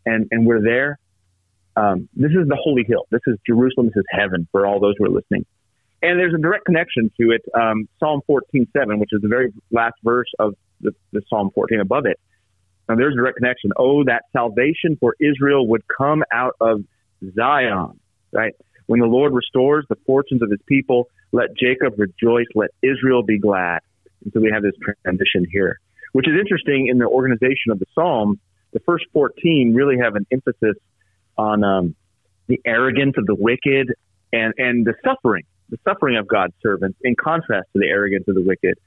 [0.07, 0.99] and, and we're there.
[1.77, 3.07] Um, this is the holy hill.
[3.11, 3.87] This is Jerusalem.
[3.87, 5.47] This is heaven for all those who are listening.
[6.01, 7.43] And there's a direct connection to it.
[7.55, 12.07] Um, Psalm 14:7, which is the very last verse of the, the Psalm 14 above
[12.07, 12.21] it.
[12.89, 13.73] And there's a direct connection.
[13.77, 16.85] Oh, that salvation for Israel would come out of
[17.35, 17.99] Zion,
[18.33, 18.55] right?
[18.87, 23.38] When the Lord restores the fortunes of his people, let Jacob rejoice, let Israel be
[23.38, 23.81] glad.
[24.25, 25.79] And so we have this transition here,
[26.12, 28.38] which is interesting in the organization of the Psalms.
[28.73, 30.77] The first 14 really have an emphasis
[31.37, 31.95] on um,
[32.49, 33.95] the arrogance of the wicked
[34.33, 38.35] and, and the suffering, the suffering of God's servants in contrast to the arrogance of
[38.35, 38.79] the wicked.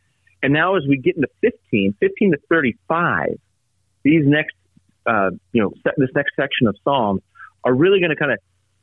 [0.44, 3.40] And now as we get into 15, 15 to 35,
[4.04, 4.56] these next,
[5.06, 7.22] uh, you know, this next section of Psalms
[7.64, 8.40] are really going to kind of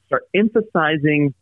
[0.07, 1.35] start emphasizing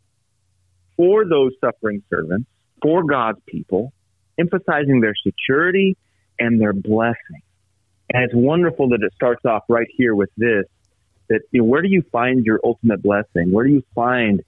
[0.97, 2.47] for those suffering servants,
[2.81, 3.93] for God's people,
[4.37, 5.95] emphasizing their security
[6.39, 7.41] and their blessing.
[8.13, 10.65] And it's wonderful that it starts off right here with this
[11.29, 13.51] that you know, where do you find your ultimate blessing?
[13.51, 14.41] Where do you find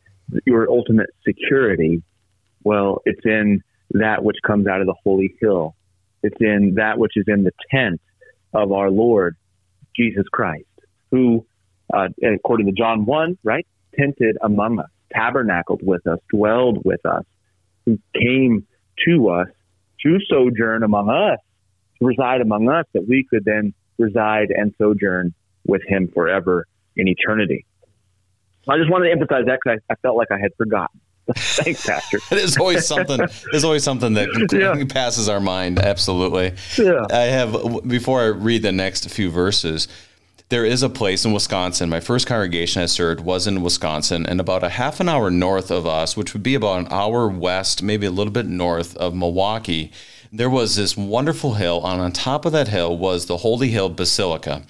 [0.45, 2.01] your ultimate security?
[2.63, 5.75] Well, it's in that which comes out of the holy hill.
[6.23, 7.99] It's in that which is in the tent
[8.53, 9.35] of our Lord
[9.95, 10.65] Jesus Christ,
[11.11, 11.45] who,
[11.93, 17.23] uh, according to John 1, right, tented among us tabernacled with us, dwelled with us,
[17.85, 18.65] who came
[19.07, 19.47] to us
[20.03, 21.39] to sojourn among us,
[21.99, 25.33] to reside among us, that we could then reside and sojourn
[25.67, 27.65] with him forever in eternity.
[28.67, 30.99] I just wanted to emphasize that because I, I felt like I had forgotten.
[31.35, 32.19] Thanks, Pastor.
[32.31, 33.19] is always something.
[33.51, 34.83] There's always something that yeah.
[34.85, 35.79] passes our mind.
[35.79, 36.53] Absolutely.
[36.77, 37.05] Yeah.
[37.11, 39.87] I have before I read the next few verses
[40.49, 41.89] there is a place in Wisconsin.
[41.89, 45.69] My first congregation I served was in Wisconsin, and about a half an hour north
[45.69, 49.15] of us, which would be about an hour west, maybe a little bit north of
[49.15, 49.91] Milwaukee,
[50.31, 51.85] there was this wonderful hill.
[51.85, 54.63] And on top of that hill was the Holy Hill Basilica,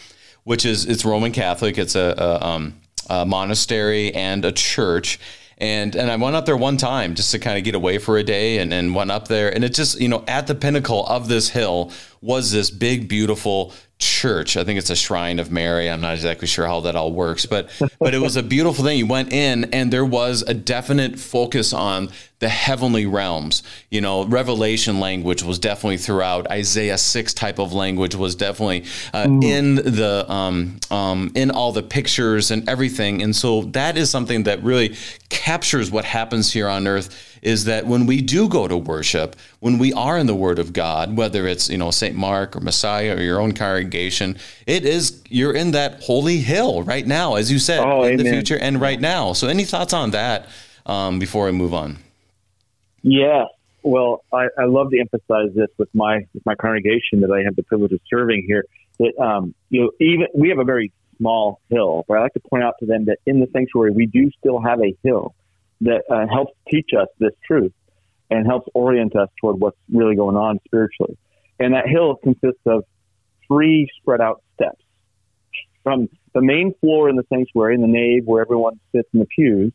[0.43, 1.77] which is it's Roman Catholic.
[1.77, 5.19] It's a, a, um, a monastery and a church
[5.59, 8.17] and and I went up there one time just to kind of get away for
[8.17, 11.05] a day and, and went up there and it just you know at the pinnacle
[11.07, 14.55] of this hill was this big beautiful church.
[14.55, 15.89] I think it's a shrine of Mary.
[15.89, 18.97] I'm not exactly sure how that all works, but but it was a beautiful thing.
[18.97, 22.09] You went in and there was a definite focus on
[22.39, 23.61] the heavenly realms.
[23.89, 26.49] You know, Revelation language was definitely throughout.
[26.49, 29.43] Isaiah six type of language was definitely uh, mm.
[29.43, 33.21] in the um, um, in all the pictures and everything.
[33.21, 34.95] And so that is something that really
[35.27, 39.77] captures what happens here on earth is that when we do go to worship, when
[39.77, 43.15] we are in the Word of God, whether it's you know Saint Mark or Messiah
[43.15, 47.59] or your own congregation, it is you're in that holy hill right now, as you
[47.59, 48.25] said, oh, in amen.
[48.25, 49.33] the future and right now.
[49.33, 50.47] So, any thoughts on that
[50.85, 51.97] um, before I move on?
[53.01, 53.45] Yeah,
[53.83, 57.55] well, I, I love to emphasize this with my with my congregation that I have
[57.55, 58.65] the privilege of serving here.
[58.99, 62.39] That um, you know, even we have a very small hill, but I like to
[62.39, 65.33] point out to them that in the sanctuary we do still have a hill
[65.81, 67.73] that uh, helps teach us this truth
[68.29, 71.17] and helps orient us toward what's really going on spiritually.
[71.59, 72.83] And that hill consists of
[73.47, 74.83] three spread out steps
[75.83, 79.25] from the main floor in the sanctuary, in the nave where everyone sits in the
[79.25, 79.71] pews,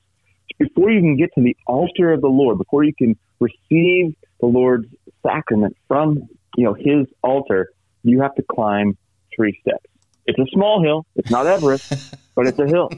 [0.58, 4.46] before you can get to the altar of the Lord, before you can receive the
[4.46, 4.86] Lord's
[5.26, 7.70] sacrament from you know His altar,
[8.02, 8.96] you have to climb
[9.34, 9.86] three steps.
[10.26, 11.06] It's a small hill.
[11.16, 11.92] It's not Everest,
[12.34, 12.90] but it's a hill,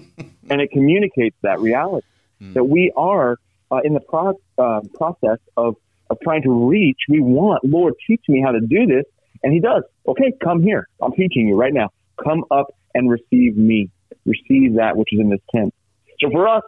[0.51, 2.07] and it communicates that reality
[2.41, 2.55] mm.
[2.55, 3.39] that we are
[3.71, 5.77] uh, in the pro- uh, process of
[6.09, 6.99] of trying to reach.
[7.09, 9.05] We want Lord, teach me how to do this,
[9.43, 9.83] and He does.
[10.07, 10.89] Okay, come here.
[11.03, 11.91] I'm teaching you right now.
[12.23, 13.91] Come up and receive me.
[14.25, 15.75] Receive that which is in this tent.
[16.21, 16.63] So for us,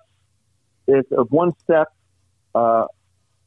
[0.86, 1.88] it's of one step
[2.54, 2.86] uh,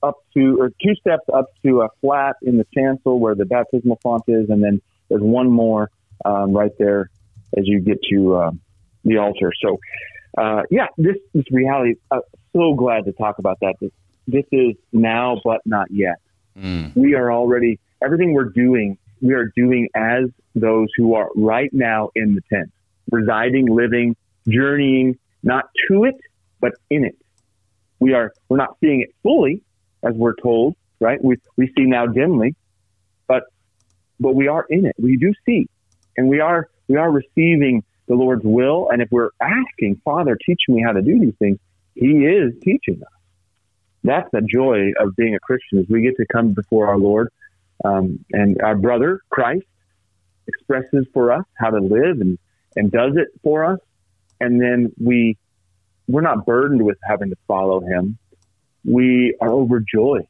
[0.03, 3.99] up to, or two steps up to a flat in the chancel where the baptismal
[4.01, 5.89] font is, and then there's one more
[6.25, 7.09] um, right there
[7.57, 8.51] as you get to uh,
[9.03, 9.51] the altar.
[9.61, 9.79] So,
[10.37, 11.95] uh, yeah, this this reality.
[12.09, 12.19] Uh,
[12.53, 13.75] so glad to talk about that.
[13.79, 13.91] This,
[14.27, 16.17] this is now, but not yet.
[16.57, 16.95] Mm.
[16.95, 18.97] We are already everything we're doing.
[19.21, 22.71] We are doing as those who are right now in the tent,
[23.11, 24.15] residing, living,
[24.47, 26.15] journeying, not to it,
[26.59, 27.15] but in it
[28.01, 29.61] we are we're not seeing it fully
[30.03, 31.23] as we're told, right?
[31.23, 32.55] We we see now dimly,
[33.27, 33.43] but
[34.19, 34.95] but we are in it.
[34.99, 35.69] We do see,
[36.17, 38.89] and we are we are receiving the Lord's will.
[38.91, 41.57] And if we're asking, Father, teach me how to do these things,
[41.95, 43.13] He is teaching us.
[44.03, 47.29] That's the joy of being a Christian is we get to come before our Lord,
[47.85, 49.65] um, and our brother Christ
[50.45, 52.37] expresses for us how to live and
[52.75, 53.79] and does it for us,
[54.39, 55.37] and then we
[56.07, 58.17] we're not burdened with having to follow him.
[58.83, 60.27] We are overjoyed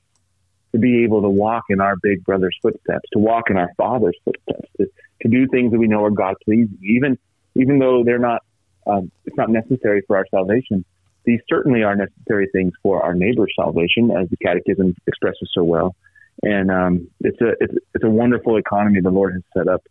[0.74, 4.17] to be able to walk in our big brother's footsteps, to walk in our father's
[4.24, 4.88] footsteps, to,
[5.22, 7.17] to do things that we know are God pleasing, even
[7.56, 8.44] even though they're not
[8.88, 10.84] um, it's not necessary for our salvation.
[11.24, 15.96] These certainly are necessary things for our neighbor's salvation, as the Catechism expresses so well.
[16.42, 19.84] And um, it's a it's, it's a wonderful economy the Lord has set up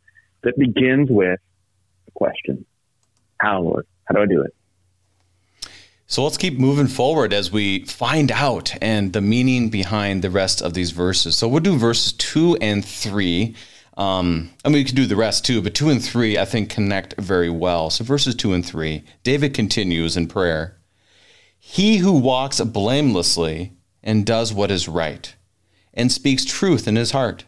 [0.42, 1.38] that begins with
[2.06, 2.64] the question:
[3.38, 3.86] How, Lord?
[4.04, 4.54] How do I do it?
[6.10, 10.60] So let's keep moving forward as we find out and the meaning behind the rest
[10.60, 11.38] of these verses.
[11.38, 13.54] So we'll do verses two and three.
[14.00, 16.70] Um, I mean, we can do the rest too, but two and three, I think,
[16.70, 17.90] connect very well.
[17.90, 20.78] So verses two and three, David continues in prayer
[21.58, 25.34] He who walks blamelessly and does what is right,
[25.92, 27.44] and speaks truth in his heart,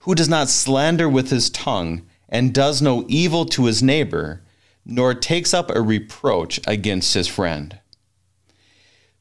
[0.00, 4.42] who does not slander with his tongue, and does no evil to his neighbor
[4.86, 7.78] nor takes up a reproach against his friend.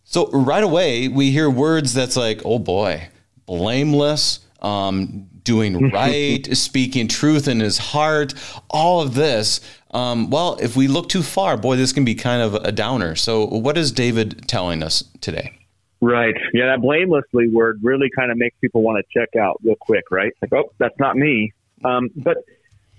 [0.05, 3.09] So right away, we hear words that's like, oh boy,
[3.45, 8.33] blameless, um, doing right, speaking truth in his heart,
[8.69, 9.61] all of this.
[9.91, 13.15] Um, well, if we look too far, boy, this can be kind of a downer.
[13.15, 15.53] So, what is David telling us today?
[16.01, 16.35] Right.
[16.53, 20.03] Yeah, that blamelessly word really kind of makes people want to check out real quick,
[20.11, 20.31] right?
[20.41, 21.53] Like, oh, that's not me.
[21.83, 22.37] Um, but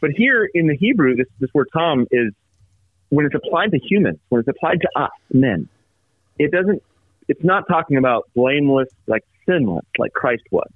[0.00, 2.32] but here in the Hebrew, this this word "tom" is
[3.10, 5.68] when it's applied to humans, when it's applied to us, men,
[6.38, 6.82] it doesn't,
[7.28, 10.68] it's not talking about blameless, like sinless, like Christ was.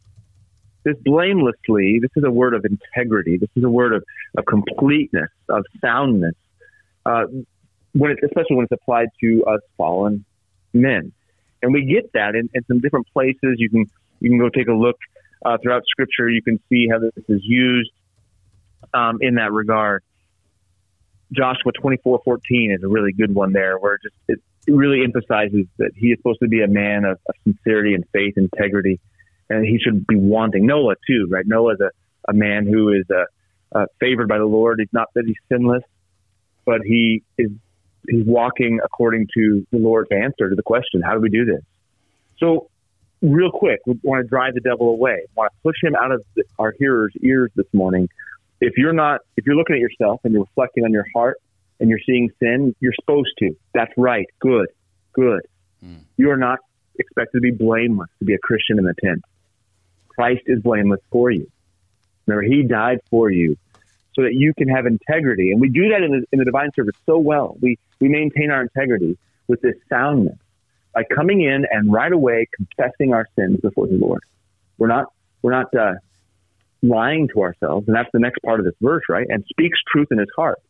[0.85, 3.39] This blamelessly, this is a word of integrity.
[3.39, 4.05] This is a word of,
[4.37, 6.35] of completeness, of soundness,
[7.07, 7.25] uh,
[7.93, 10.25] when it, especially when it's applied to us fallen
[10.73, 11.13] men.
[11.63, 13.57] And we get that in, in some different places.
[13.59, 13.87] You can,
[14.21, 14.97] you can go take a look
[15.45, 16.29] uh, throughout Scripture.
[16.29, 17.93] You can see how this is used
[18.93, 20.03] um, in that regard.
[21.33, 25.91] Joshua 24:14 is a really good one there, where it just it, really emphasizes that
[25.97, 29.01] he is supposed to be a man of, of sincerity and faith, integrity,
[29.53, 30.67] and he should be wanting.
[30.67, 31.45] Noah too, right?
[31.47, 31.91] Noah is a,
[32.29, 33.25] a man who is uh,
[33.77, 34.79] uh, favored by the Lord.
[34.81, 35.83] He's not that he's sinless,
[36.65, 37.51] but he is
[38.09, 41.63] he's walking according to the Lord's answer to the question, how do we do this?
[42.39, 42.69] So,
[43.21, 45.19] real quick, we want to drive the devil away.
[45.21, 46.25] We want to push him out of
[46.59, 48.09] our hearers' ears this morning
[48.63, 51.39] if you're not, if you're looking at yourself and you're reflecting on your heart
[51.81, 53.51] and you're seeing sin, you're supposed to.
[53.75, 54.27] That's right.
[54.39, 54.69] Good.
[55.13, 55.41] Good.
[55.85, 56.03] Mm.
[56.17, 56.61] You are not
[56.99, 59.23] expected to be blameless to be a Christian in the tent.
[60.15, 61.51] Christ is blameless for you.
[62.27, 63.57] Remember, He died for you
[64.15, 65.53] so that you can have integrity.
[65.53, 67.57] And we do that in the, in the divine service so well.
[67.61, 69.17] We, we maintain our integrity
[69.49, 70.39] with this soundness
[70.95, 74.23] by coming in and right away confessing our sins before the Lord.
[74.79, 75.07] We're not
[75.41, 75.95] we're not uh,
[76.83, 79.27] lying to ourselves, and that's the next part of this verse, right?
[79.29, 80.61] And speaks truth in his heart.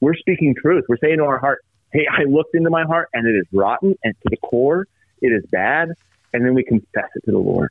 [0.00, 0.84] We're speaking truth.
[0.88, 3.96] We're saying to our heart, "Hey, I looked into my heart, and it is rotten,
[4.04, 4.86] and to the core,
[5.20, 5.92] it is bad."
[6.32, 7.70] And then we confess it to the Lord.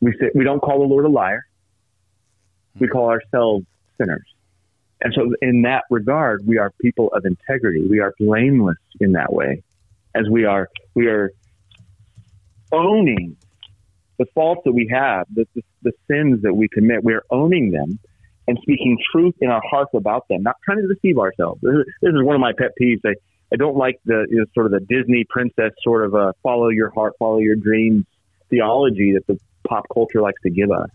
[0.00, 1.46] We say we don't call the Lord a liar.
[2.78, 3.64] We call ourselves
[3.98, 4.26] sinners.
[5.00, 7.86] And so, in that regard, we are people of integrity.
[7.88, 9.62] We are blameless in that way,
[10.14, 11.32] as we are we are
[12.72, 13.36] owning
[14.18, 17.04] the faults that we have, the, the, the sins that we commit.
[17.04, 17.98] We are owning them
[18.48, 21.60] and speaking truth in our hearts about them, not trying to deceive ourselves.
[21.62, 23.00] This is, this is one of my pet peeves.
[23.04, 23.14] I,
[23.52, 26.68] I don't like the you know, sort of the Disney princess sort of uh, follow
[26.68, 28.06] your heart, follow your dreams
[28.48, 29.38] theology that the
[29.68, 30.90] pop culture likes to give us.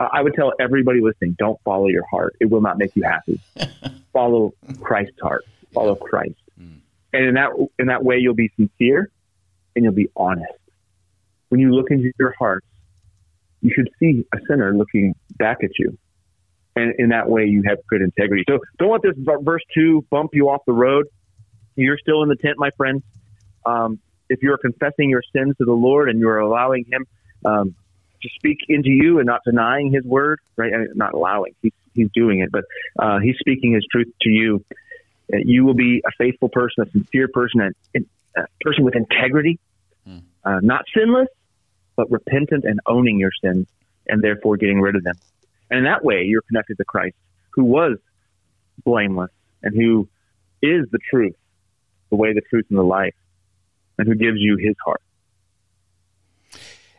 [0.00, 2.36] I would tell everybody listening, don't follow your heart.
[2.40, 3.40] It will not make you happy.
[4.12, 5.44] follow Christ's heart.
[5.72, 6.34] Follow Christ.
[6.60, 6.78] Mm.
[7.12, 9.10] And in that in that way you'll be sincere
[9.76, 10.52] and you'll be honest.
[11.48, 12.64] When you look into your heart,
[13.60, 15.96] you should see a sinner looking back at you.
[16.76, 18.44] And in that way you have good integrity.
[18.48, 21.06] So don't let this verse 2 bump you off the road.
[21.76, 23.02] You're still in the tent, my friend.
[23.64, 27.06] Um, if you're confessing your sins to the Lord and you're allowing him
[27.44, 27.74] um,
[28.22, 30.72] to speak into you and not denying his word, right?
[30.72, 32.64] I mean, not allowing, he's, he's doing it, but
[32.98, 34.64] uh, he's speaking his truth to you.
[35.32, 37.60] Uh, you will be a faithful person, a sincere person,
[37.94, 37.98] a,
[38.36, 39.58] a person with integrity,
[40.08, 40.22] mm.
[40.44, 41.28] uh, not sinless,
[41.96, 43.66] but repentant and owning your sins
[44.06, 45.14] and therefore getting rid of them.
[45.70, 47.16] And in that way, you're connected to Christ,
[47.50, 47.98] who was
[48.84, 49.30] blameless
[49.62, 50.08] and who
[50.62, 51.36] is the truth,
[52.10, 53.14] the way, the truth, and the life,
[53.98, 55.00] and who gives you his heart.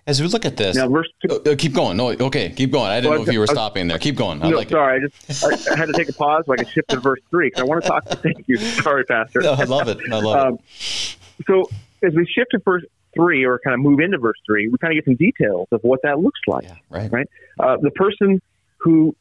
[0.07, 1.97] As we look at this, now, verse two, uh, keep going.
[1.97, 2.91] No, okay, keep going.
[2.91, 3.97] I didn't well, know if you were stopping there.
[3.97, 4.39] Keep going.
[4.43, 5.13] I no, like sorry, it.
[5.27, 7.47] I just I, had to take a pause so I could shift to verse three
[7.47, 8.05] because I want to talk.
[8.05, 8.57] Thank you.
[8.57, 9.41] Sorry, Pastor.
[9.41, 9.97] No, I love it.
[10.11, 11.17] I love um, it.
[11.47, 11.69] So
[12.03, 12.83] as we shift to verse
[13.15, 15.81] three, or kind of move into verse three, we kind of get some details of
[15.81, 16.65] what that looks like.
[16.65, 17.11] Yeah, right.
[17.11, 17.27] Right.
[17.59, 18.39] Uh, the person
[18.77, 19.15] who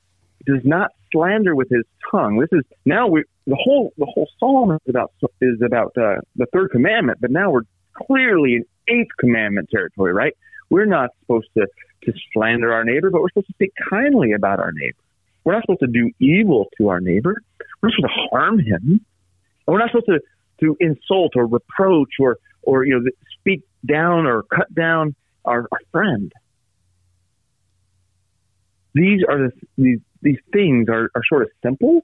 [0.44, 2.38] does not slander with his tongue.
[2.38, 6.44] This is now we the whole the whole psalm is about is about uh, the
[6.52, 7.62] third commandment, but now we're
[7.94, 10.34] clearly in eighth commandment territory, right?
[10.74, 11.68] We're not supposed to,
[12.02, 14.98] to slander our neighbor, but we're supposed to speak kindly about our neighbor.
[15.44, 17.40] We're not supposed to do evil to our neighbor.
[17.80, 18.82] We're not supposed to harm him.
[18.82, 19.00] And
[19.68, 20.18] we're not supposed to,
[20.62, 23.08] to insult or reproach or, or you know,
[23.38, 25.14] speak down or cut down
[25.44, 26.32] our, our friend.
[28.94, 32.02] These are the, these, these things are, are sort of simple,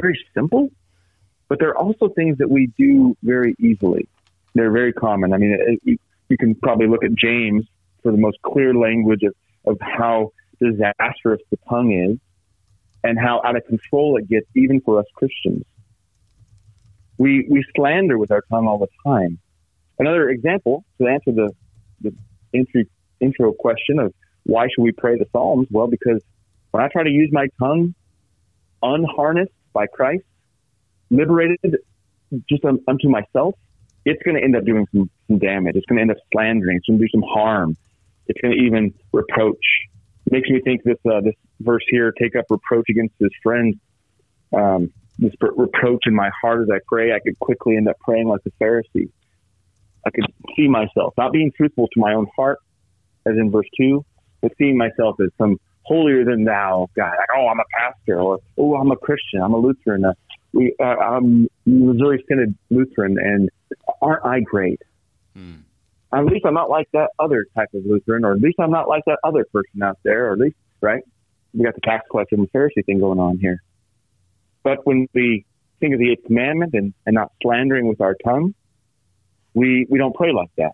[0.00, 0.72] very simple,
[1.48, 4.08] but they're also things that we do very easily.
[4.54, 5.32] They're very common.
[5.32, 7.64] I mean, it, you can probably look at James
[8.02, 9.34] for the most clear language of,
[9.66, 12.18] of how disastrous the tongue is
[13.04, 15.64] and how out of control it gets, even for us Christians.
[17.18, 19.38] We, we slander with our tongue all the time.
[19.98, 21.50] Another example to answer the,
[22.00, 22.14] the
[22.52, 22.82] intro,
[23.20, 24.12] intro question of
[24.44, 25.68] why should we pray the Psalms?
[25.70, 26.22] Well, because
[26.70, 27.94] when I try to use my tongue
[28.82, 30.24] unharnessed by Christ,
[31.10, 31.78] liberated
[32.48, 33.54] just unto myself,
[34.04, 35.76] it's going to end up doing some, some damage.
[35.76, 36.78] It's going to end up slandering.
[36.78, 37.76] It's going to do some harm.
[38.32, 39.64] It's going to even reproach.
[40.30, 43.76] Makes me think this uh, this verse here: take up reproach against his friends.
[44.56, 48.28] Um, this reproach in my heart as I pray, I could quickly end up praying
[48.28, 49.10] like the Pharisee.
[50.06, 50.24] I could
[50.56, 52.58] see myself not being truthful to my own heart,
[53.26, 54.04] as in verse two,
[54.40, 57.10] but seeing myself as some holier than thou guy.
[57.10, 60.06] Like, oh, I'm a pastor, or oh, I'm a Christian, I'm a Lutheran.
[60.06, 60.14] Uh,
[60.54, 63.50] we, uh, I'm Missouri Synod Lutheran, and
[64.00, 64.80] aren't I great?
[65.34, 65.56] Hmm
[66.12, 68.88] at least I'm not like that other type of Lutheran, or at least I'm not
[68.88, 71.02] like that other person out there, or at least, right?
[71.54, 73.62] We got the tax collector and the Pharisee thing going on here.
[74.62, 75.44] But when we
[75.80, 78.54] think of the eighth commandment and, and not slandering with our tongue,
[79.54, 80.72] we, we don't pray like that.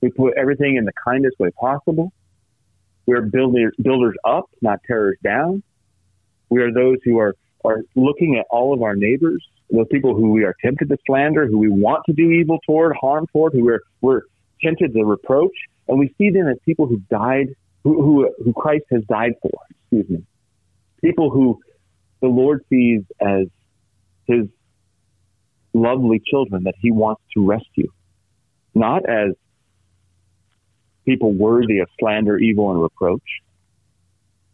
[0.00, 2.12] We put everything in the kindest way possible.
[3.06, 5.62] We're builders, builders up, not terrors down.
[6.48, 10.30] We are those who are, are looking at all of our neighbors those people who
[10.30, 13.64] we are tempted to slander, who we want to do evil toward, harm toward, who
[13.64, 14.22] we're, we're
[14.62, 15.54] tempted to reproach,
[15.88, 17.54] and we see them as people who died,
[17.84, 19.50] who, who, who Christ has died for,
[19.82, 20.24] excuse me.
[21.02, 21.60] People who
[22.20, 23.46] the Lord sees as
[24.26, 24.46] his
[25.72, 27.90] lovely children that he wants to rescue,
[28.74, 29.32] not as
[31.04, 33.22] people worthy of slander, evil, and reproach.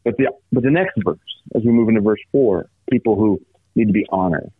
[0.04, 1.18] But the, but the next verse,
[1.54, 3.40] as we move into verse four, people who
[3.74, 4.52] need to be honored.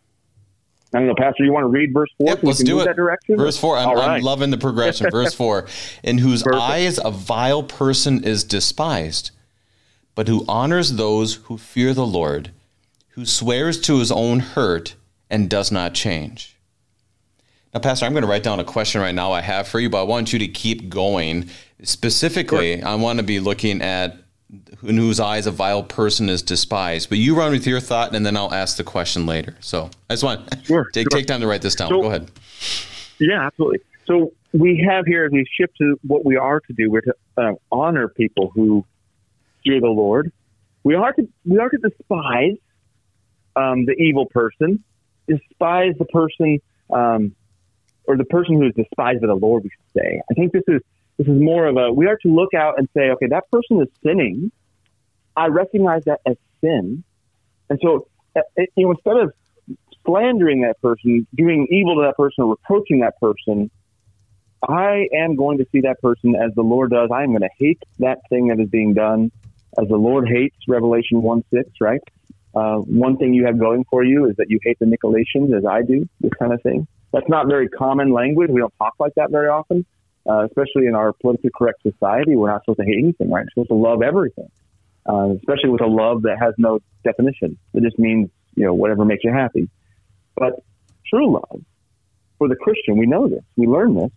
[0.95, 2.28] I don't know, Pastor, you want to read verse four?
[2.28, 2.97] Yep, let's do it.
[3.28, 3.76] Verse four.
[3.76, 4.09] I'm, right.
[4.16, 5.11] I'm, loving the progression.
[5.11, 5.66] verse four.
[6.03, 6.62] In whose Perfect.
[6.62, 9.32] eyes a vile person is despised,
[10.14, 12.51] but who honors those who fear the Lord,
[13.11, 14.95] who swears to his own hurt
[15.28, 16.57] and does not change.
[17.74, 19.91] Now, Pastor, I'm going to write down a question right now I have for you,
[19.91, 21.51] but I want you to keep going.
[21.82, 22.89] Specifically, sure.
[22.89, 24.16] I want to be looking at
[24.82, 27.09] in whose eyes a vile person is despised.
[27.09, 29.57] But you run with your thought, and then I'll ask the question later.
[29.61, 31.18] So I just want sure, take, sure.
[31.18, 31.88] take time to write this down.
[31.88, 32.30] So, Go ahead.
[33.18, 33.80] Yeah, absolutely.
[34.07, 37.14] So we have here, as we shift to what we are to do, we're to
[37.36, 38.84] uh, honor people who
[39.64, 40.32] fear the Lord.
[40.84, 42.57] We are to we are to despise
[43.57, 44.84] um, the evil person,
[45.26, 47.34] despise the person, um,
[48.05, 49.64] or the person who is despised by the Lord.
[49.64, 50.22] We should say.
[50.30, 50.82] I think this is
[51.19, 53.81] this is more of a we are to look out and say, okay, that person
[53.81, 54.51] is sinning.
[55.37, 57.05] I recognize that as sin,
[57.71, 59.33] and so uh, you know instead of
[60.05, 63.71] slandering that person, doing evil to that person, or reproaching that person,
[64.67, 67.11] I am going to see that person as the Lord does.
[67.12, 69.31] I am going to hate that thing that is being done
[69.79, 72.01] as the Lord hates, Revelation 1 6, right?
[72.55, 75.67] Uh, one thing you have going for you is that you hate the Nicolaitans as
[75.67, 76.87] I do, this kind of thing.
[77.12, 78.51] That's not very common language.
[78.51, 79.85] We don't talk like that very often,
[80.29, 82.37] uh, especially in our politically correct society.
[82.37, 83.45] We're not supposed to hate anything, right?
[83.45, 84.51] We're supposed to love everything,
[85.09, 87.59] uh, especially with a love that has no definition.
[87.74, 89.68] It just means, you know, whatever makes you happy.
[90.37, 90.62] But
[91.09, 91.62] true love
[92.39, 93.43] for the Christian, we know this.
[93.57, 94.11] We learn this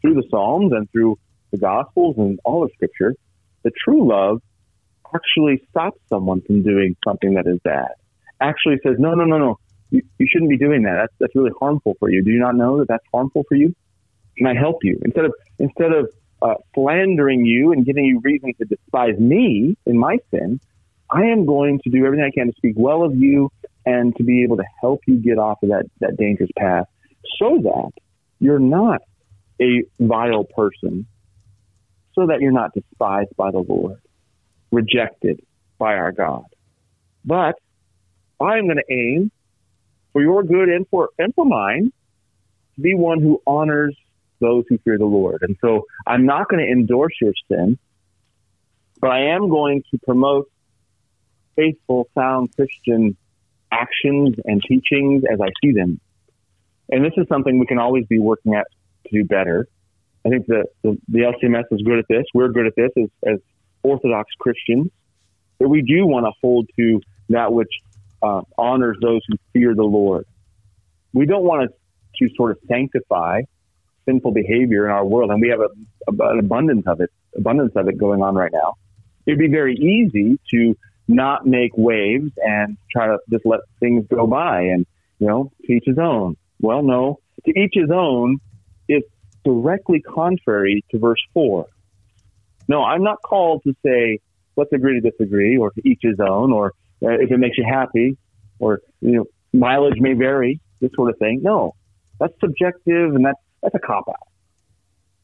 [0.00, 1.18] through the Psalms and through
[1.50, 3.14] the Gospels and all of Scripture.
[3.62, 4.42] The true love
[5.14, 7.90] actually stops someone from doing something that is bad.
[8.40, 9.58] Actually says, no, no, no, no,
[9.90, 10.96] you, you shouldn't be doing that.
[11.00, 12.22] That's, that's really harmful for you.
[12.22, 13.74] Do you not know that that's harmful for you?
[14.36, 14.98] Can I help you?
[15.04, 16.08] Instead of, instead of
[16.42, 20.60] uh, slandering you and giving you reason to despise me in my sin,
[21.10, 23.50] I am going to do everything I can to speak well of you
[23.84, 26.86] and to be able to help you get off of that, that dangerous path
[27.38, 27.92] so that
[28.40, 29.02] you're not
[29.60, 31.06] a vile person,
[32.14, 34.00] so that you're not despised by the Lord
[34.70, 35.40] rejected
[35.78, 36.44] by our God.
[37.24, 37.56] But
[38.40, 39.30] I am going to aim
[40.12, 41.92] for your good and for and for mine
[42.74, 43.96] to be one who honors
[44.40, 45.42] those who fear the Lord.
[45.42, 47.78] And so I'm not going to endorse your sin,
[49.00, 50.50] but I am going to promote
[51.54, 53.16] faithful, sound Christian
[53.70, 56.00] actions and teachings as I see them.
[56.88, 58.66] And this is something we can always be working at
[59.06, 59.66] to do better.
[60.24, 62.24] I think that the, the LCMS is good at this.
[62.34, 63.38] We're good at this as, as
[63.82, 64.90] Orthodox Christians,
[65.58, 67.70] But we do want to hold to that which
[68.22, 70.26] uh, honors those who fear the Lord.
[71.12, 73.42] We don't want to, to sort of sanctify
[74.06, 75.68] sinful behavior in our world, and we have a,
[76.08, 78.74] a, an abundance of it, abundance of it going on right now.
[79.26, 80.76] It'd be very easy to
[81.08, 84.86] not make waves and try to just let things go by and,
[85.18, 86.36] you know, to each his own.
[86.60, 88.38] Well, no, to each his own
[88.88, 89.02] is
[89.44, 91.66] directly contrary to verse 4.
[92.68, 94.18] No, I'm not called to say,
[94.56, 97.64] let's agree to disagree, or to each his own, or uh, if it makes you
[97.68, 98.16] happy,
[98.58, 101.40] or, you know, mileage may vary, this sort of thing.
[101.42, 101.74] No,
[102.18, 104.28] that's subjective and that's, that's a cop out.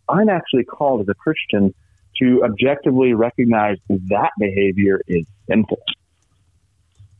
[0.08, 1.74] I'm actually called as a Christian
[2.20, 5.80] to objectively recognize that behavior is sinful.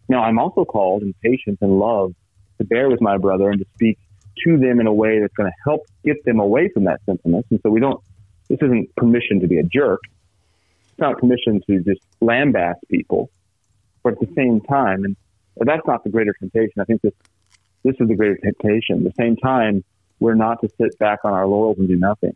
[0.08, 2.14] Now, I'm also called in patience and love
[2.58, 3.98] to bear with my brother and to speak
[4.44, 7.44] to them in a way that's going to help get them away from that sinfulness.
[7.50, 8.02] And so we don't
[8.48, 10.00] this isn't permission to be a jerk.
[10.90, 13.30] It's not permission to just lambaste people.
[14.02, 15.16] But at the same time, and
[15.56, 16.80] that's not the greater temptation.
[16.80, 17.14] I think this
[17.84, 19.06] this is the greater temptation.
[19.06, 19.84] At the same time,
[20.22, 22.34] we're not to sit back on our laurels and do nothing.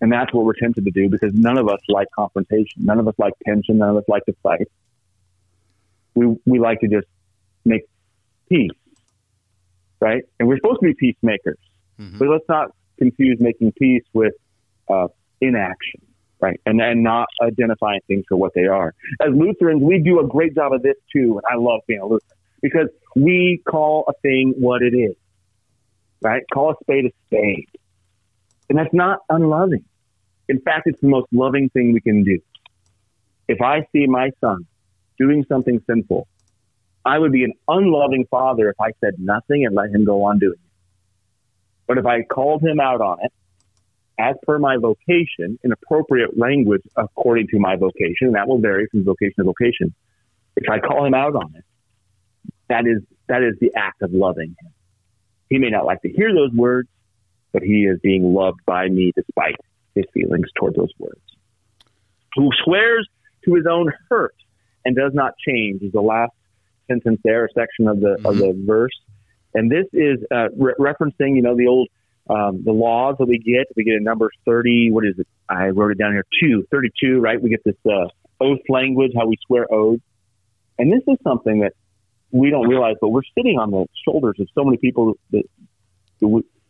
[0.00, 2.84] And that's what we're tempted to do because none of us like confrontation.
[2.84, 3.78] None of us like tension.
[3.78, 4.68] None of us like to fight.
[6.14, 7.06] We, we like to just
[7.64, 7.82] make
[8.50, 8.70] peace,
[10.00, 10.24] right?
[10.38, 11.58] And we're supposed to be peacemakers.
[11.98, 12.18] Mm-hmm.
[12.18, 14.34] But let's not confuse making peace with
[14.88, 15.08] uh,
[15.40, 16.00] inaction,
[16.40, 16.60] right?
[16.66, 18.92] And, and not identifying things for what they are.
[19.20, 22.06] As Lutherans, we do a great job of this too, and I love being a
[22.06, 25.14] Lutheran because we call a thing what it is,
[26.22, 26.42] right?
[26.52, 27.68] Call a spade a spade.
[28.68, 29.84] And that's not unloving.
[30.48, 32.38] In fact, it's the most loving thing we can do.
[33.48, 34.66] If I see my son
[35.18, 36.26] doing something sinful,
[37.04, 40.38] I would be an unloving father if I said nothing and let him go on
[40.38, 40.70] doing it.
[41.86, 43.32] But if I called him out on it
[44.18, 48.86] as per my vocation in appropriate language according to my vocation, and that will vary
[48.90, 49.94] from vocation to vocation.
[50.56, 51.64] If I call him out on it,
[52.68, 54.72] that is that is the act of loving him.
[55.48, 56.88] He may not like to hear those words,
[57.52, 59.56] but he is being loved by me despite
[59.94, 61.20] his feelings toward those words.
[62.34, 63.08] Who swears
[63.44, 64.34] to his own hurt
[64.84, 66.32] and does not change is the last
[66.88, 68.26] sentence there, a section of the mm-hmm.
[68.26, 68.98] of the verse,
[69.54, 71.88] and this is uh, re- referencing, you know, the old
[72.28, 73.68] um, the laws that we get.
[73.76, 74.90] We get in number 30.
[74.90, 75.26] What is it?
[75.48, 76.26] I wrote it down here.
[76.40, 77.40] Two, 32, right?
[77.40, 78.08] We get this uh,
[78.40, 80.02] oath language, how we swear oaths.
[80.78, 81.72] And this is something that
[82.30, 85.44] we don't realize, but we're sitting on the shoulders of so many people that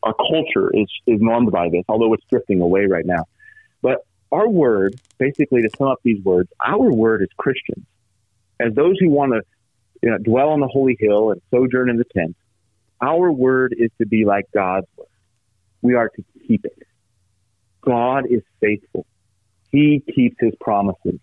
[0.02, 3.24] our culture is is normed by this, although it's drifting away right now.
[3.82, 7.86] But our word, basically, to sum up these words, our word is Christians.
[8.61, 9.42] As those who want to
[10.02, 12.36] you know, dwell on the holy hill and sojourn in the tent,
[13.00, 15.09] our word is to be like God's word.
[15.82, 16.78] We are to keep it.
[17.82, 19.07] God is faithful.
[19.70, 21.20] He keeps his promises,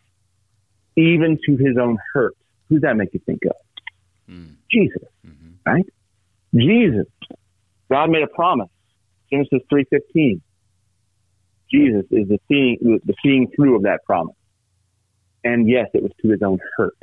[0.95, 2.35] even to his own hurt.
[2.69, 3.55] Who does that make you think of?
[4.29, 4.55] Mm.
[4.71, 5.51] Jesus, mm-hmm.
[5.65, 5.85] right?
[6.55, 7.07] Jesus.
[7.89, 8.69] God made a promise.
[9.31, 10.41] Genesis 3.15.
[11.71, 14.35] Jesus is the seeing, the seeing through of that promise.
[15.43, 16.97] And yes, it was to his own hurt.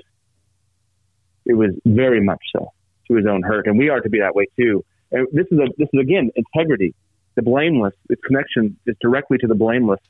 [1.44, 2.72] It was very much so
[3.08, 3.66] to his own hurt.
[3.66, 4.84] And we are to be that way too.
[5.10, 6.94] And this is a, this is again, integrity.
[7.34, 10.00] The blameless, its connection is directly to the blameless,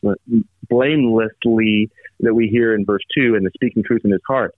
[0.68, 1.90] blamelessly
[2.20, 4.54] that we hear in verse two and the speaking truth in his heart.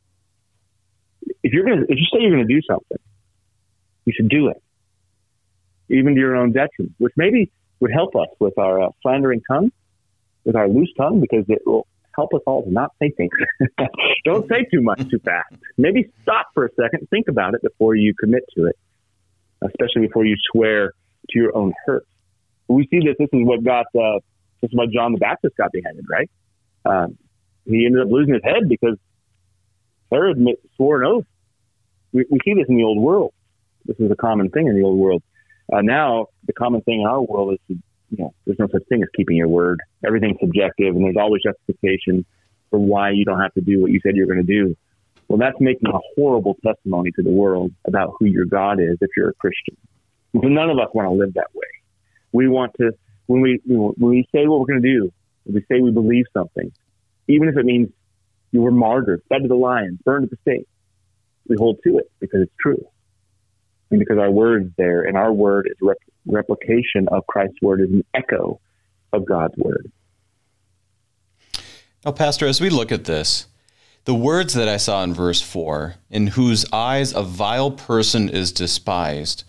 [1.43, 2.99] If you're to, if you say you're to do something,
[4.05, 4.63] you should do it,
[5.89, 9.73] even to your own detriment, which maybe would help us with our uh, tongue,
[10.45, 13.31] with our loose tongue, because it will help us all to not say things.
[14.25, 15.55] Don't say too much too fast.
[15.79, 18.77] Maybe stop for a second, think about it before you commit to it,
[19.63, 20.93] especially before you swear
[21.31, 22.07] to your own hurt.
[22.69, 23.17] We see this.
[23.19, 23.87] This is what got.
[23.95, 24.21] Uh,
[24.61, 26.31] this is why John the Baptist got beheaded, right?
[26.85, 27.19] Um,
[27.65, 28.97] he ended up losing his head because
[30.13, 30.39] Herod
[30.77, 31.25] swore an oath.
[32.13, 33.33] We, we see this in the old world.
[33.87, 35.23] This is a common thing in the old world.
[35.73, 37.79] Uh, now, the common thing in our world is
[38.13, 39.81] you know, there's no such thing as keeping your word.
[40.07, 42.27] Everything's subjective, and there's always justification
[42.71, 44.77] for why you don't have to do what you said you're going to do.
[45.29, 49.11] Well, that's making a horrible testimony to the world about who your God is if
[49.17, 49.77] you're a Christian.
[50.35, 51.69] none of us want to live that way.
[52.33, 52.93] We want to,
[53.27, 55.13] when we, when we say what we're going to do,
[55.47, 56.71] we say we believe something,
[57.29, 57.89] even if it means
[58.53, 60.69] you were martyred, fed to the lions, burned at the stake,
[61.49, 62.87] we hold to it because it's true.
[63.91, 65.97] And because our word is there, and our word is rep-
[66.27, 68.61] replication of Christ's word, is an echo
[69.13, 69.91] of God's word.
[72.05, 73.47] Now, Pastor, as we look at this,
[74.05, 78.51] the words that I saw in verse 4, in whose eyes a vile person is
[78.51, 79.45] despised,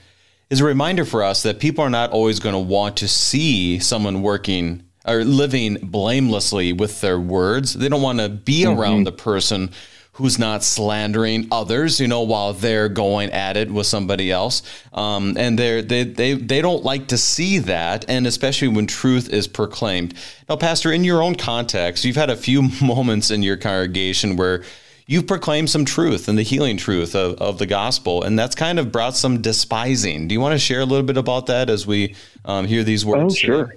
[0.49, 3.80] is a reminder for us that people are not always going to want to see
[3.80, 7.74] someone working or living blamelessly with their words.
[7.74, 8.80] They don't want to be mm-hmm.
[8.80, 9.72] around the person
[10.14, 14.62] who's not slandering others, you know, while they're going at it with somebody else.
[14.93, 19.30] Um, and they they they they don't like to see that, and especially when truth
[19.30, 20.14] is proclaimed.
[20.47, 24.64] Now, Pastor, in your own context, you've had a few moments in your congregation where
[25.08, 28.80] you've proclaimed some truth and the healing truth of, of the gospel, and that's kind
[28.80, 30.28] of brought some despising.
[30.28, 33.04] Do you want to share a little bit about that as we um, hear these
[33.04, 33.34] words?
[33.34, 33.76] Oh, sure.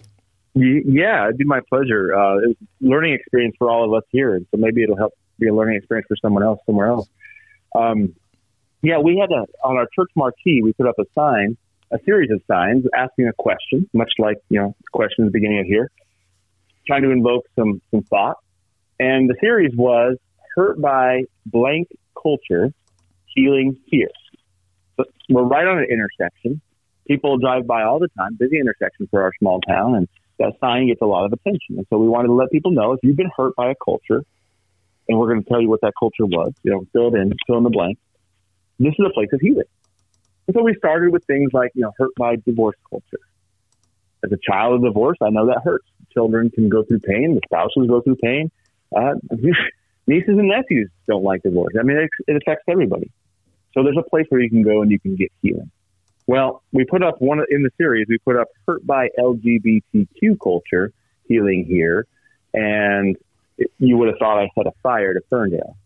[0.58, 2.16] Yeah, it'd be my pleasure.
[2.16, 5.48] Uh, it's learning experience for all of us here, and so maybe it'll help be
[5.48, 7.08] a learning experience for someone else somewhere else.
[7.74, 8.14] Um,
[8.80, 10.62] yeah, we had a on our church marquee.
[10.62, 11.58] We put up a sign,
[11.90, 15.38] a series of signs asking a question, much like you know the question at the
[15.38, 15.90] beginning of here,
[16.86, 18.38] trying to invoke some some thought.
[18.98, 20.16] And the series was
[20.54, 21.88] hurt by blank
[22.20, 22.72] culture,
[23.26, 24.08] healing fear.
[24.96, 26.62] So we're right on an intersection.
[27.06, 30.88] People drive by all the time, busy intersection for our small town, and that sign
[30.88, 31.76] gets a lot of attention.
[31.78, 34.22] And so we wanted to let people know if you've been hurt by a culture,
[35.08, 36.52] and we're going to tell you what that culture was.
[36.62, 37.98] You know, fill it in, fill in the blank.
[38.78, 39.64] This is a place of healing.
[40.46, 43.20] And so we started with things like, you know, hurt by divorce culture.
[44.24, 45.86] As a child of divorce, I know that hurts.
[46.12, 47.34] Children can go through pain.
[47.34, 48.50] The spouses go through pain.
[48.96, 49.14] Uh,
[50.06, 51.74] nieces and nephews don't like divorce.
[51.78, 53.10] I mean, it, it affects everybody.
[53.74, 55.70] So there's a place where you can go and you can get healing.
[56.26, 58.06] Well, we put up one in the series.
[58.08, 60.92] We put up hurt by LGBTQ culture
[61.28, 62.06] healing here,
[62.52, 63.16] and
[63.78, 65.76] you would have thought I set a fire to Ferndale.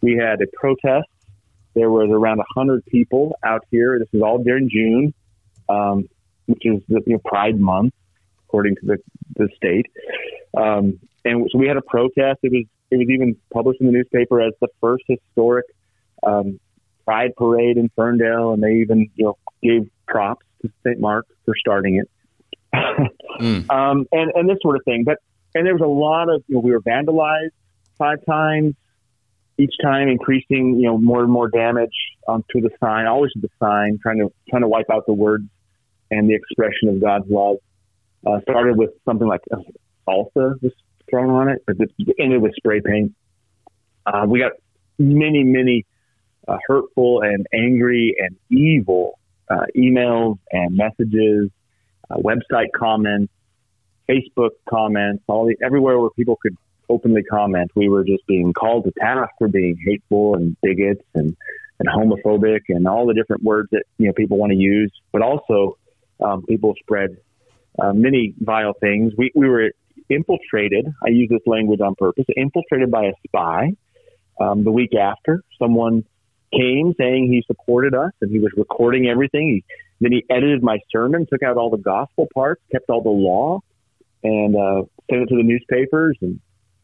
[0.00, 1.08] We had a protest.
[1.74, 3.98] There was around 100 people out here.
[3.98, 5.12] This was all during June,
[5.68, 6.08] um,
[6.46, 7.94] which is the you know, Pride Month,
[8.46, 8.98] according to the,
[9.36, 9.86] the state.
[10.56, 12.40] Um, and so we had a protest.
[12.42, 15.66] It was it was even published in the newspaper as the first historic
[16.24, 16.58] um,
[17.04, 21.00] Pride parade in Ferndale, and they even you know gave props to St.
[21.00, 22.08] Mark for starting it,
[23.40, 23.70] mm.
[23.70, 25.04] um, and and this sort of thing.
[25.04, 25.18] But
[25.54, 27.50] and there was a lot of you know we were vandalized
[27.98, 28.74] five times
[29.60, 31.94] each time increasing you know more and more damage
[32.28, 35.12] um, to the sign always to the sign trying to trying to wipe out the
[35.12, 35.44] words
[36.10, 37.56] and the expression of god's love
[38.26, 39.42] uh, started with something like
[40.08, 40.72] salsa was
[41.08, 43.12] thrown on it but it ended with spray paint
[44.06, 44.52] uh, we got
[44.98, 45.84] many many
[46.48, 49.18] uh, hurtful and angry and evil
[49.50, 51.50] uh, emails and messages
[52.10, 53.32] uh, website comments
[54.10, 56.56] Facebook comments, all the everywhere where people could
[56.88, 61.36] openly comment, we were just being called to task for being hateful and bigots and
[61.78, 64.92] and homophobic and all the different words that you know people want to use.
[65.12, 65.78] But also,
[66.22, 67.16] um, people spread
[67.78, 69.12] uh, many vile things.
[69.16, 69.70] We, we were
[70.08, 70.86] infiltrated.
[71.04, 72.24] I use this language on purpose.
[72.36, 73.72] Infiltrated by a spy.
[74.40, 76.04] Um, the week after, someone
[76.52, 79.48] came saying he supported us and he was recording everything.
[79.48, 83.08] He, then he edited my sermon, took out all the gospel parts, kept all the
[83.08, 83.60] law,
[84.22, 86.40] and uh, sent it to the newspapers and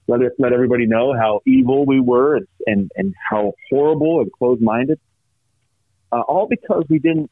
[0.09, 4.33] let it, let everybody know how evil we were and and, and how horrible and
[4.33, 5.01] closed minded.
[6.13, 7.31] Uh, all because we didn't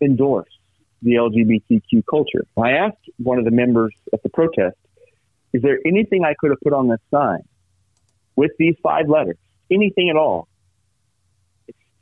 [0.00, 0.50] endorse
[1.02, 2.46] the LGBTQ culture.
[2.56, 4.76] I asked one of the members at the protest,
[5.52, 7.42] "Is there anything I could have put on this sign
[8.36, 9.36] with these five letters?
[9.70, 10.48] Anything at all?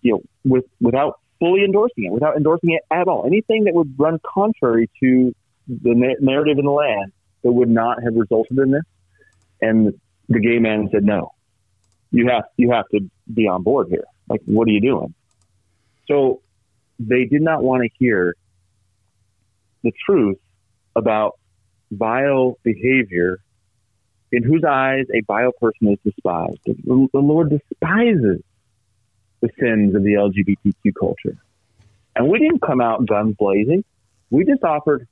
[0.03, 3.25] You know, with without fully endorsing it, without endorsing it at all.
[3.27, 5.35] Anything that would run contrary to
[5.67, 8.85] the na- narrative in the land that would not have resulted in this.
[9.61, 9.99] And
[10.29, 11.33] the gay man said, no,
[12.13, 14.05] you have, you have to be on board here.
[14.29, 15.15] Like, what are you doing?
[16.09, 16.43] So
[16.99, 18.37] they did not want to hear
[19.83, 20.39] the truth
[20.95, 21.39] about
[21.91, 23.39] vile behavior
[24.31, 26.59] in whose eyes a vile person is despised.
[26.65, 28.43] The, the Lord despises
[29.43, 31.37] the sins of the LGBTQ culture.
[32.17, 33.85] And we didn't come out guns blazing.
[34.31, 35.07] We just offered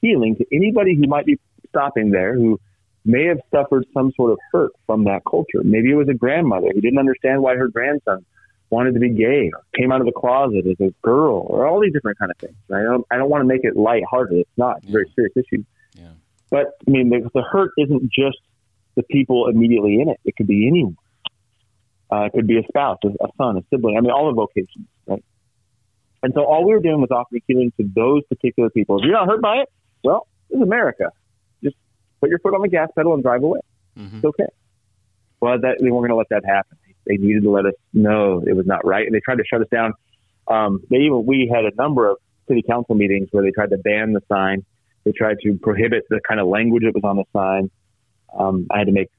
[0.00, 2.58] healing to anybody who might be stopping there who
[3.04, 5.62] may have suffered some sort of hurt from that culture.
[5.62, 8.24] Maybe it was a grandmother who didn't understand why her grandson
[8.70, 11.80] wanted to be gay or came out of the closet as a girl or all
[11.80, 12.56] these different kind of things.
[12.68, 12.80] Right?
[12.80, 14.38] I don't, I don't want to make it lighthearted.
[14.38, 14.78] It's not.
[14.78, 15.64] It's a very serious issue.
[15.94, 16.08] Yeah.
[16.50, 18.38] But I mean, the, the hurt isn't just
[18.94, 20.18] the people immediately in it.
[20.24, 20.96] It could be anyone.
[22.14, 23.96] Uh, it could be a spouse, a, a son, a sibling.
[23.96, 25.24] I mean, all the vocations, right?
[26.22, 28.98] And so all we were doing was offering healing to those particular people.
[28.98, 29.68] If you're not hurt by it,
[30.04, 31.10] well, this is America.
[31.62, 31.76] Just
[32.20, 33.60] put your foot on the gas pedal and drive away.
[33.98, 34.16] Mm-hmm.
[34.18, 34.46] It's okay.
[35.40, 36.78] Well, that, they weren't going to let that happen.
[37.06, 39.60] They needed to let us know it was not right, and they tried to shut
[39.60, 39.94] us down.
[40.46, 43.78] Um, they even we had a number of city council meetings where they tried to
[43.78, 44.64] ban the sign.
[45.04, 47.70] They tried to prohibit the kind of language that was on the sign.
[48.38, 49.10] Um, I had to make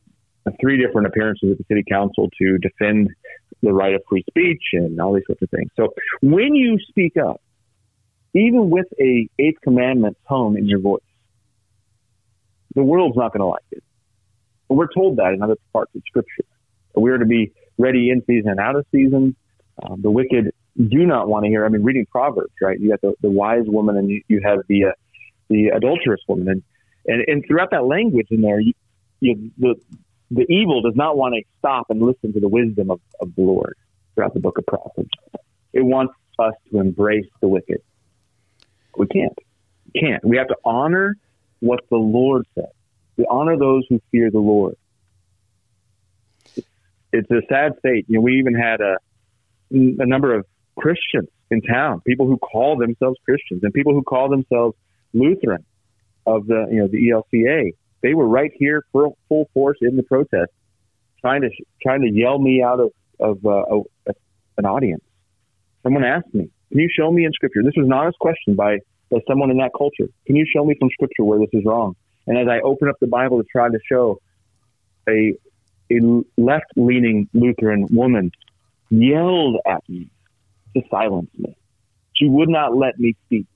[0.59, 3.09] three different appearances at the city council to defend
[3.61, 5.69] the right of free speech and all these sorts of things.
[5.75, 7.41] So when you speak up,
[8.33, 11.01] even with a eighth commandment tone in your voice,
[12.75, 13.83] the world's not going to like it.
[14.69, 16.43] And we're told that in other parts of Scripture.
[16.95, 19.35] We are to be ready in season and out of season.
[19.83, 21.65] Um, the wicked do not want to hear.
[21.65, 22.79] I mean, reading Proverbs, right?
[22.79, 24.91] You got the, the wise woman, and you, you have the uh,
[25.49, 26.63] the adulterous woman, and,
[27.05, 28.73] and and throughout that language in there, you,
[29.19, 29.75] you the
[30.31, 33.41] the evil does not want to stop and listen to the wisdom of, of the
[33.41, 33.75] Lord
[34.13, 35.09] throughout the book of Proverbs.
[35.73, 37.81] It wants us to embrace the wicked.
[38.97, 39.37] We can't.
[39.93, 40.25] We can't.
[40.25, 41.15] We have to honor
[41.59, 42.65] what the Lord says.
[43.17, 44.75] We honor those who fear the Lord.
[47.11, 48.05] It's a sad state.
[48.09, 48.97] You know, we even had a,
[49.71, 50.45] a number of
[50.75, 54.75] Christians in town, people who call themselves Christians and people who call themselves
[55.13, 55.63] Lutheran
[56.25, 57.71] of the, you know, the ELCA
[58.05, 60.51] they were right here for full force in the protest,
[61.21, 61.49] trying to
[61.81, 64.13] trying to yell me out of of uh, a,
[64.59, 65.03] an audience.
[65.81, 68.77] Someone asked me, "Can you show me in Scripture?" This was an honest question by
[69.11, 70.07] by someone in that culture.
[70.27, 71.95] Can you show me from Scripture where this is wrong?
[72.27, 74.19] And as I opened up the Bible to try to show,
[75.09, 75.33] a
[75.91, 75.97] a
[76.37, 78.31] left leaning Lutheran woman
[78.91, 80.09] yelled at me
[80.75, 81.57] to silence me.
[82.13, 83.47] She would not let me speak.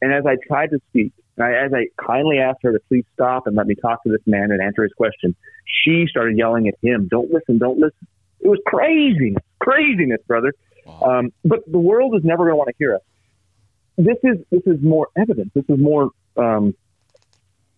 [0.00, 3.46] And as I tried to speak, I, as I kindly asked her to please stop
[3.46, 6.74] and let me talk to this man and answer his question, she started yelling at
[6.82, 7.58] him, "Don't listen!
[7.58, 8.06] Don't listen!"
[8.40, 10.52] It was craziness, craziness, brother.
[10.86, 11.18] Wow.
[11.18, 13.02] Um, but the world is never going to want to hear us.
[13.96, 15.50] This is this is more evidence.
[15.54, 16.74] This is more um,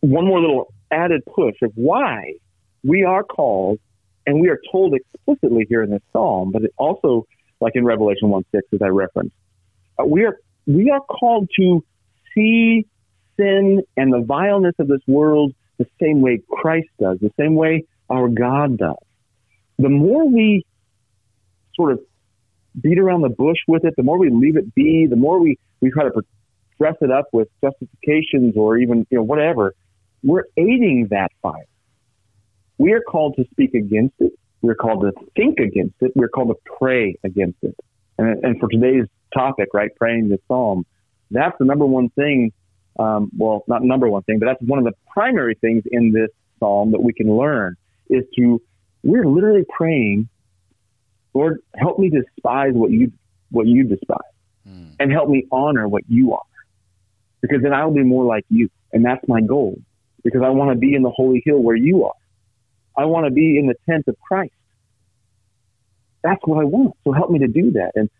[0.01, 2.35] one more little added push of why
[2.83, 3.79] we are called,
[4.27, 7.27] and we are told explicitly here in this psalm, but also
[7.61, 9.35] like in Revelation one six, as I referenced,
[9.99, 11.85] uh, we are we are called to
[12.35, 12.87] see
[13.37, 17.85] sin and the vileness of this world the same way Christ does, the same way
[18.09, 18.97] our God does.
[19.79, 20.67] The more we
[21.75, 22.01] sort of
[22.81, 25.59] beat around the bush with it, the more we leave it be, the more we,
[25.81, 26.23] we try to
[26.79, 29.75] dress it up with justifications or even, you know, whatever,
[30.23, 31.65] we're aiding that fire.
[32.79, 34.33] We are called to speak against it.
[34.63, 36.13] We're called to think against it.
[36.15, 37.75] We're called to pray against it.
[38.19, 40.85] And, and for today's topic, right, praying the psalm,
[41.31, 42.53] that's the number one thing
[42.99, 46.29] um, well, not number one thing, but that's one of the primary things in this
[46.59, 47.77] psalm that we can learn
[48.11, 48.61] is to,
[49.03, 50.29] we're literally praying,
[51.33, 53.13] Lord, help me despise what you,
[53.51, 54.19] what you despise
[54.69, 54.95] mm.
[54.99, 56.43] and help me honor what you are
[57.41, 58.69] because then I'll be more like you.
[58.93, 59.81] And that's my goal
[60.23, 62.15] because I want to be in the holy hill where you are.
[62.99, 64.53] I want to be in the tent of Christ.
[66.23, 66.97] That's what I want.
[67.05, 67.93] So help me to do that.
[67.95, 68.11] And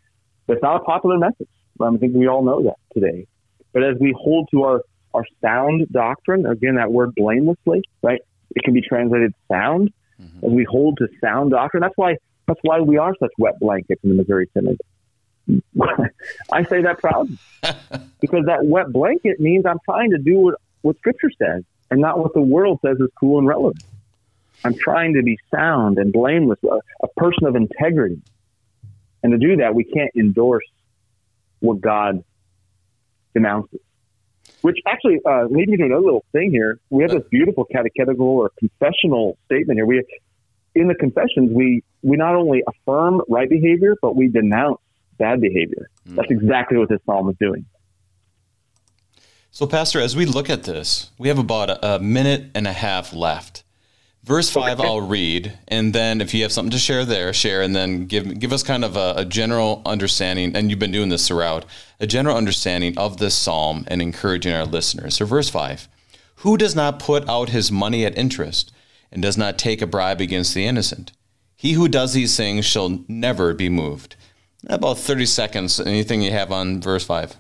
[0.49, 1.49] it's not a popular message.
[1.83, 3.27] I think we all know that today.
[3.73, 4.83] But as we hold to our
[5.15, 6.47] our sound doctrine.
[6.47, 8.21] Again, that word blamelessly, right?
[8.55, 10.47] It can be translated sound, mm-hmm.
[10.47, 11.81] as we hold to sound doctrine.
[11.81, 12.17] That's why
[12.47, 14.81] that's why we are such wet blankets in the Missouri Synod.
[16.53, 17.39] I say that proudly
[18.21, 22.19] because that wet blanket means I'm trying to do what, what Scripture says and not
[22.19, 23.83] what the world says is cool and relevant.
[24.65, 28.21] I'm trying to be sound and blameless, a, a person of integrity.
[29.23, 30.65] And to do that, we can't endorse
[31.61, 32.25] what God
[33.35, 33.81] denounces.
[34.63, 36.79] Which actually uh, leads me to another little thing here.
[36.91, 39.87] We have this beautiful catechetical or confessional statement here.
[39.87, 40.05] We,
[40.75, 44.81] in the confessions, we we not only affirm right behavior, but we denounce
[45.19, 45.89] bad behavior.
[46.09, 46.17] Mm.
[46.17, 47.65] That's exactly what this psalm is doing.
[49.51, 52.73] So, Pastor, as we look at this, we have about a, a minute and a
[52.73, 53.63] half left.
[54.23, 54.87] Verse five, okay.
[54.87, 58.39] I'll read, and then if you have something to share there, share, and then give
[58.39, 60.55] give us kind of a, a, general understanding.
[60.55, 61.65] And you've been doing this throughout
[61.99, 65.17] a general understanding of this psalm and encouraging our listeners.
[65.17, 65.89] So, verse five:
[66.37, 68.71] Who does not put out his money at interest,
[69.11, 71.13] and does not take a bribe against the innocent?
[71.57, 74.17] He who does these things shall never be moved.
[74.67, 75.81] About thirty seconds.
[75.81, 77.37] Anything you have on verse five?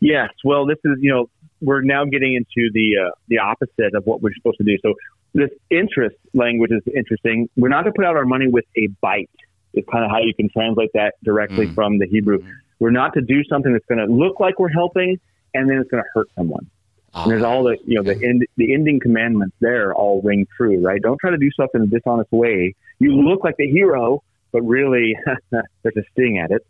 [0.00, 0.30] Yes.
[0.44, 1.30] Well, this is you know
[1.60, 4.76] we're now getting into the uh, the opposite of what we're supposed to do.
[4.82, 4.94] So
[5.38, 7.48] this interest language is interesting.
[7.56, 9.30] We're not to put out our money with a bite.
[9.72, 11.74] It's kind of how you can translate that directly mm.
[11.74, 12.38] from the Hebrew.
[12.38, 12.52] Mm.
[12.80, 15.18] We're not to do something that's going to look like we're helping
[15.54, 16.68] and then it's going to hurt someone.
[17.14, 17.22] Oh.
[17.22, 20.80] And there's all the you know the end, the ending commandments there all ring true,
[20.80, 21.00] right?
[21.00, 22.74] Don't try to do stuff in a dishonest way.
[22.98, 24.22] You look like the hero,
[24.52, 25.16] but really
[25.50, 26.66] there's a sting at it.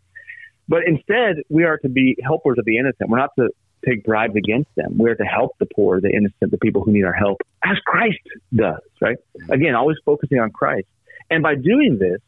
[0.67, 3.09] But instead, we are to be helpers of the innocent.
[3.09, 3.49] We're not to
[3.85, 4.97] take bribes against them.
[4.97, 8.19] We're to help the poor, the innocent, the people who need our help, as Christ
[8.53, 9.17] does, right?
[9.49, 10.87] Again, always focusing on Christ.
[11.29, 12.19] And by doing this,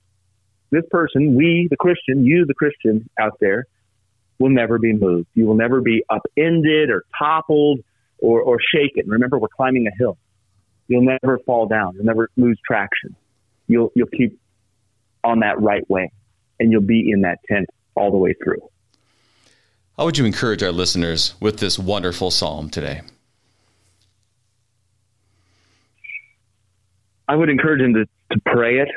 [0.70, 3.66] this person, we, the Christian, you, the Christian out there,
[4.40, 5.28] will never be moved.
[5.36, 7.82] You will never be upended or toppled
[8.18, 9.10] or, or shaken.
[9.10, 10.18] Remember, we're climbing a hill.
[10.88, 11.96] You'll never fall down.
[11.96, 13.16] You'll never lose traction.
[13.68, 14.40] You'll, you'll keep
[15.24, 16.12] on that right way
[16.60, 18.62] and you'll be in that tent all the way through.
[20.02, 23.02] How would you encourage our listeners with this wonderful psalm today?
[27.28, 28.88] I would encourage them to, to pray it,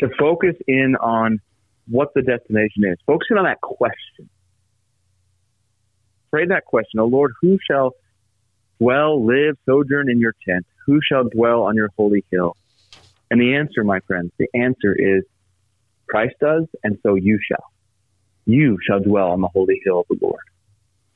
[0.00, 1.38] to focus in on
[1.86, 4.30] what the destination is, focusing on that question.
[6.30, 7.92] Pray that question, O Lord, who shall
[8.80, 10.64] dwell, live, sojourn in your tent?
[10.86, 12.56] Who shall dwell on your holy hill?
[13.30, 15.24] And the answer, my friends, the answer is
[16.08, 17.71] Christ does, and so you shall
[18.44, 20.42] you shall dwell on the holy hill of the Lord.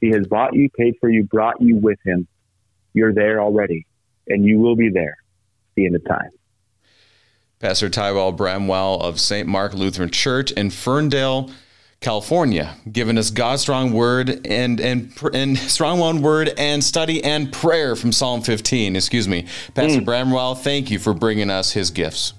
[0.00, 2.26] He has bought you, paid for you, brought you with him.
[2.92, 3.86] You're there already,
[4.28, 6.30] and you will be there at the end of time.
[7.58, 9.48] Pastor Tyrel Bramwell of St.
[9.48, 11.50] Mark Lutheran Church in Ferndale,
[12.00, 17.50] California, giving us God's strong word and and and strong one word and study and
[17.50, 18.94] prayer from Psalm 15.
[18.94, 20.04] Excuse me, Pastor mm.
[20.04, 20.54] Bramwell.
[20.54, 22.34] Thank you for bringing us His gifts.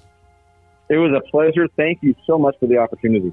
[0.88, 1.68] It was a pleasure.
[1.76, 3.32] Thank you so much for the opportunity.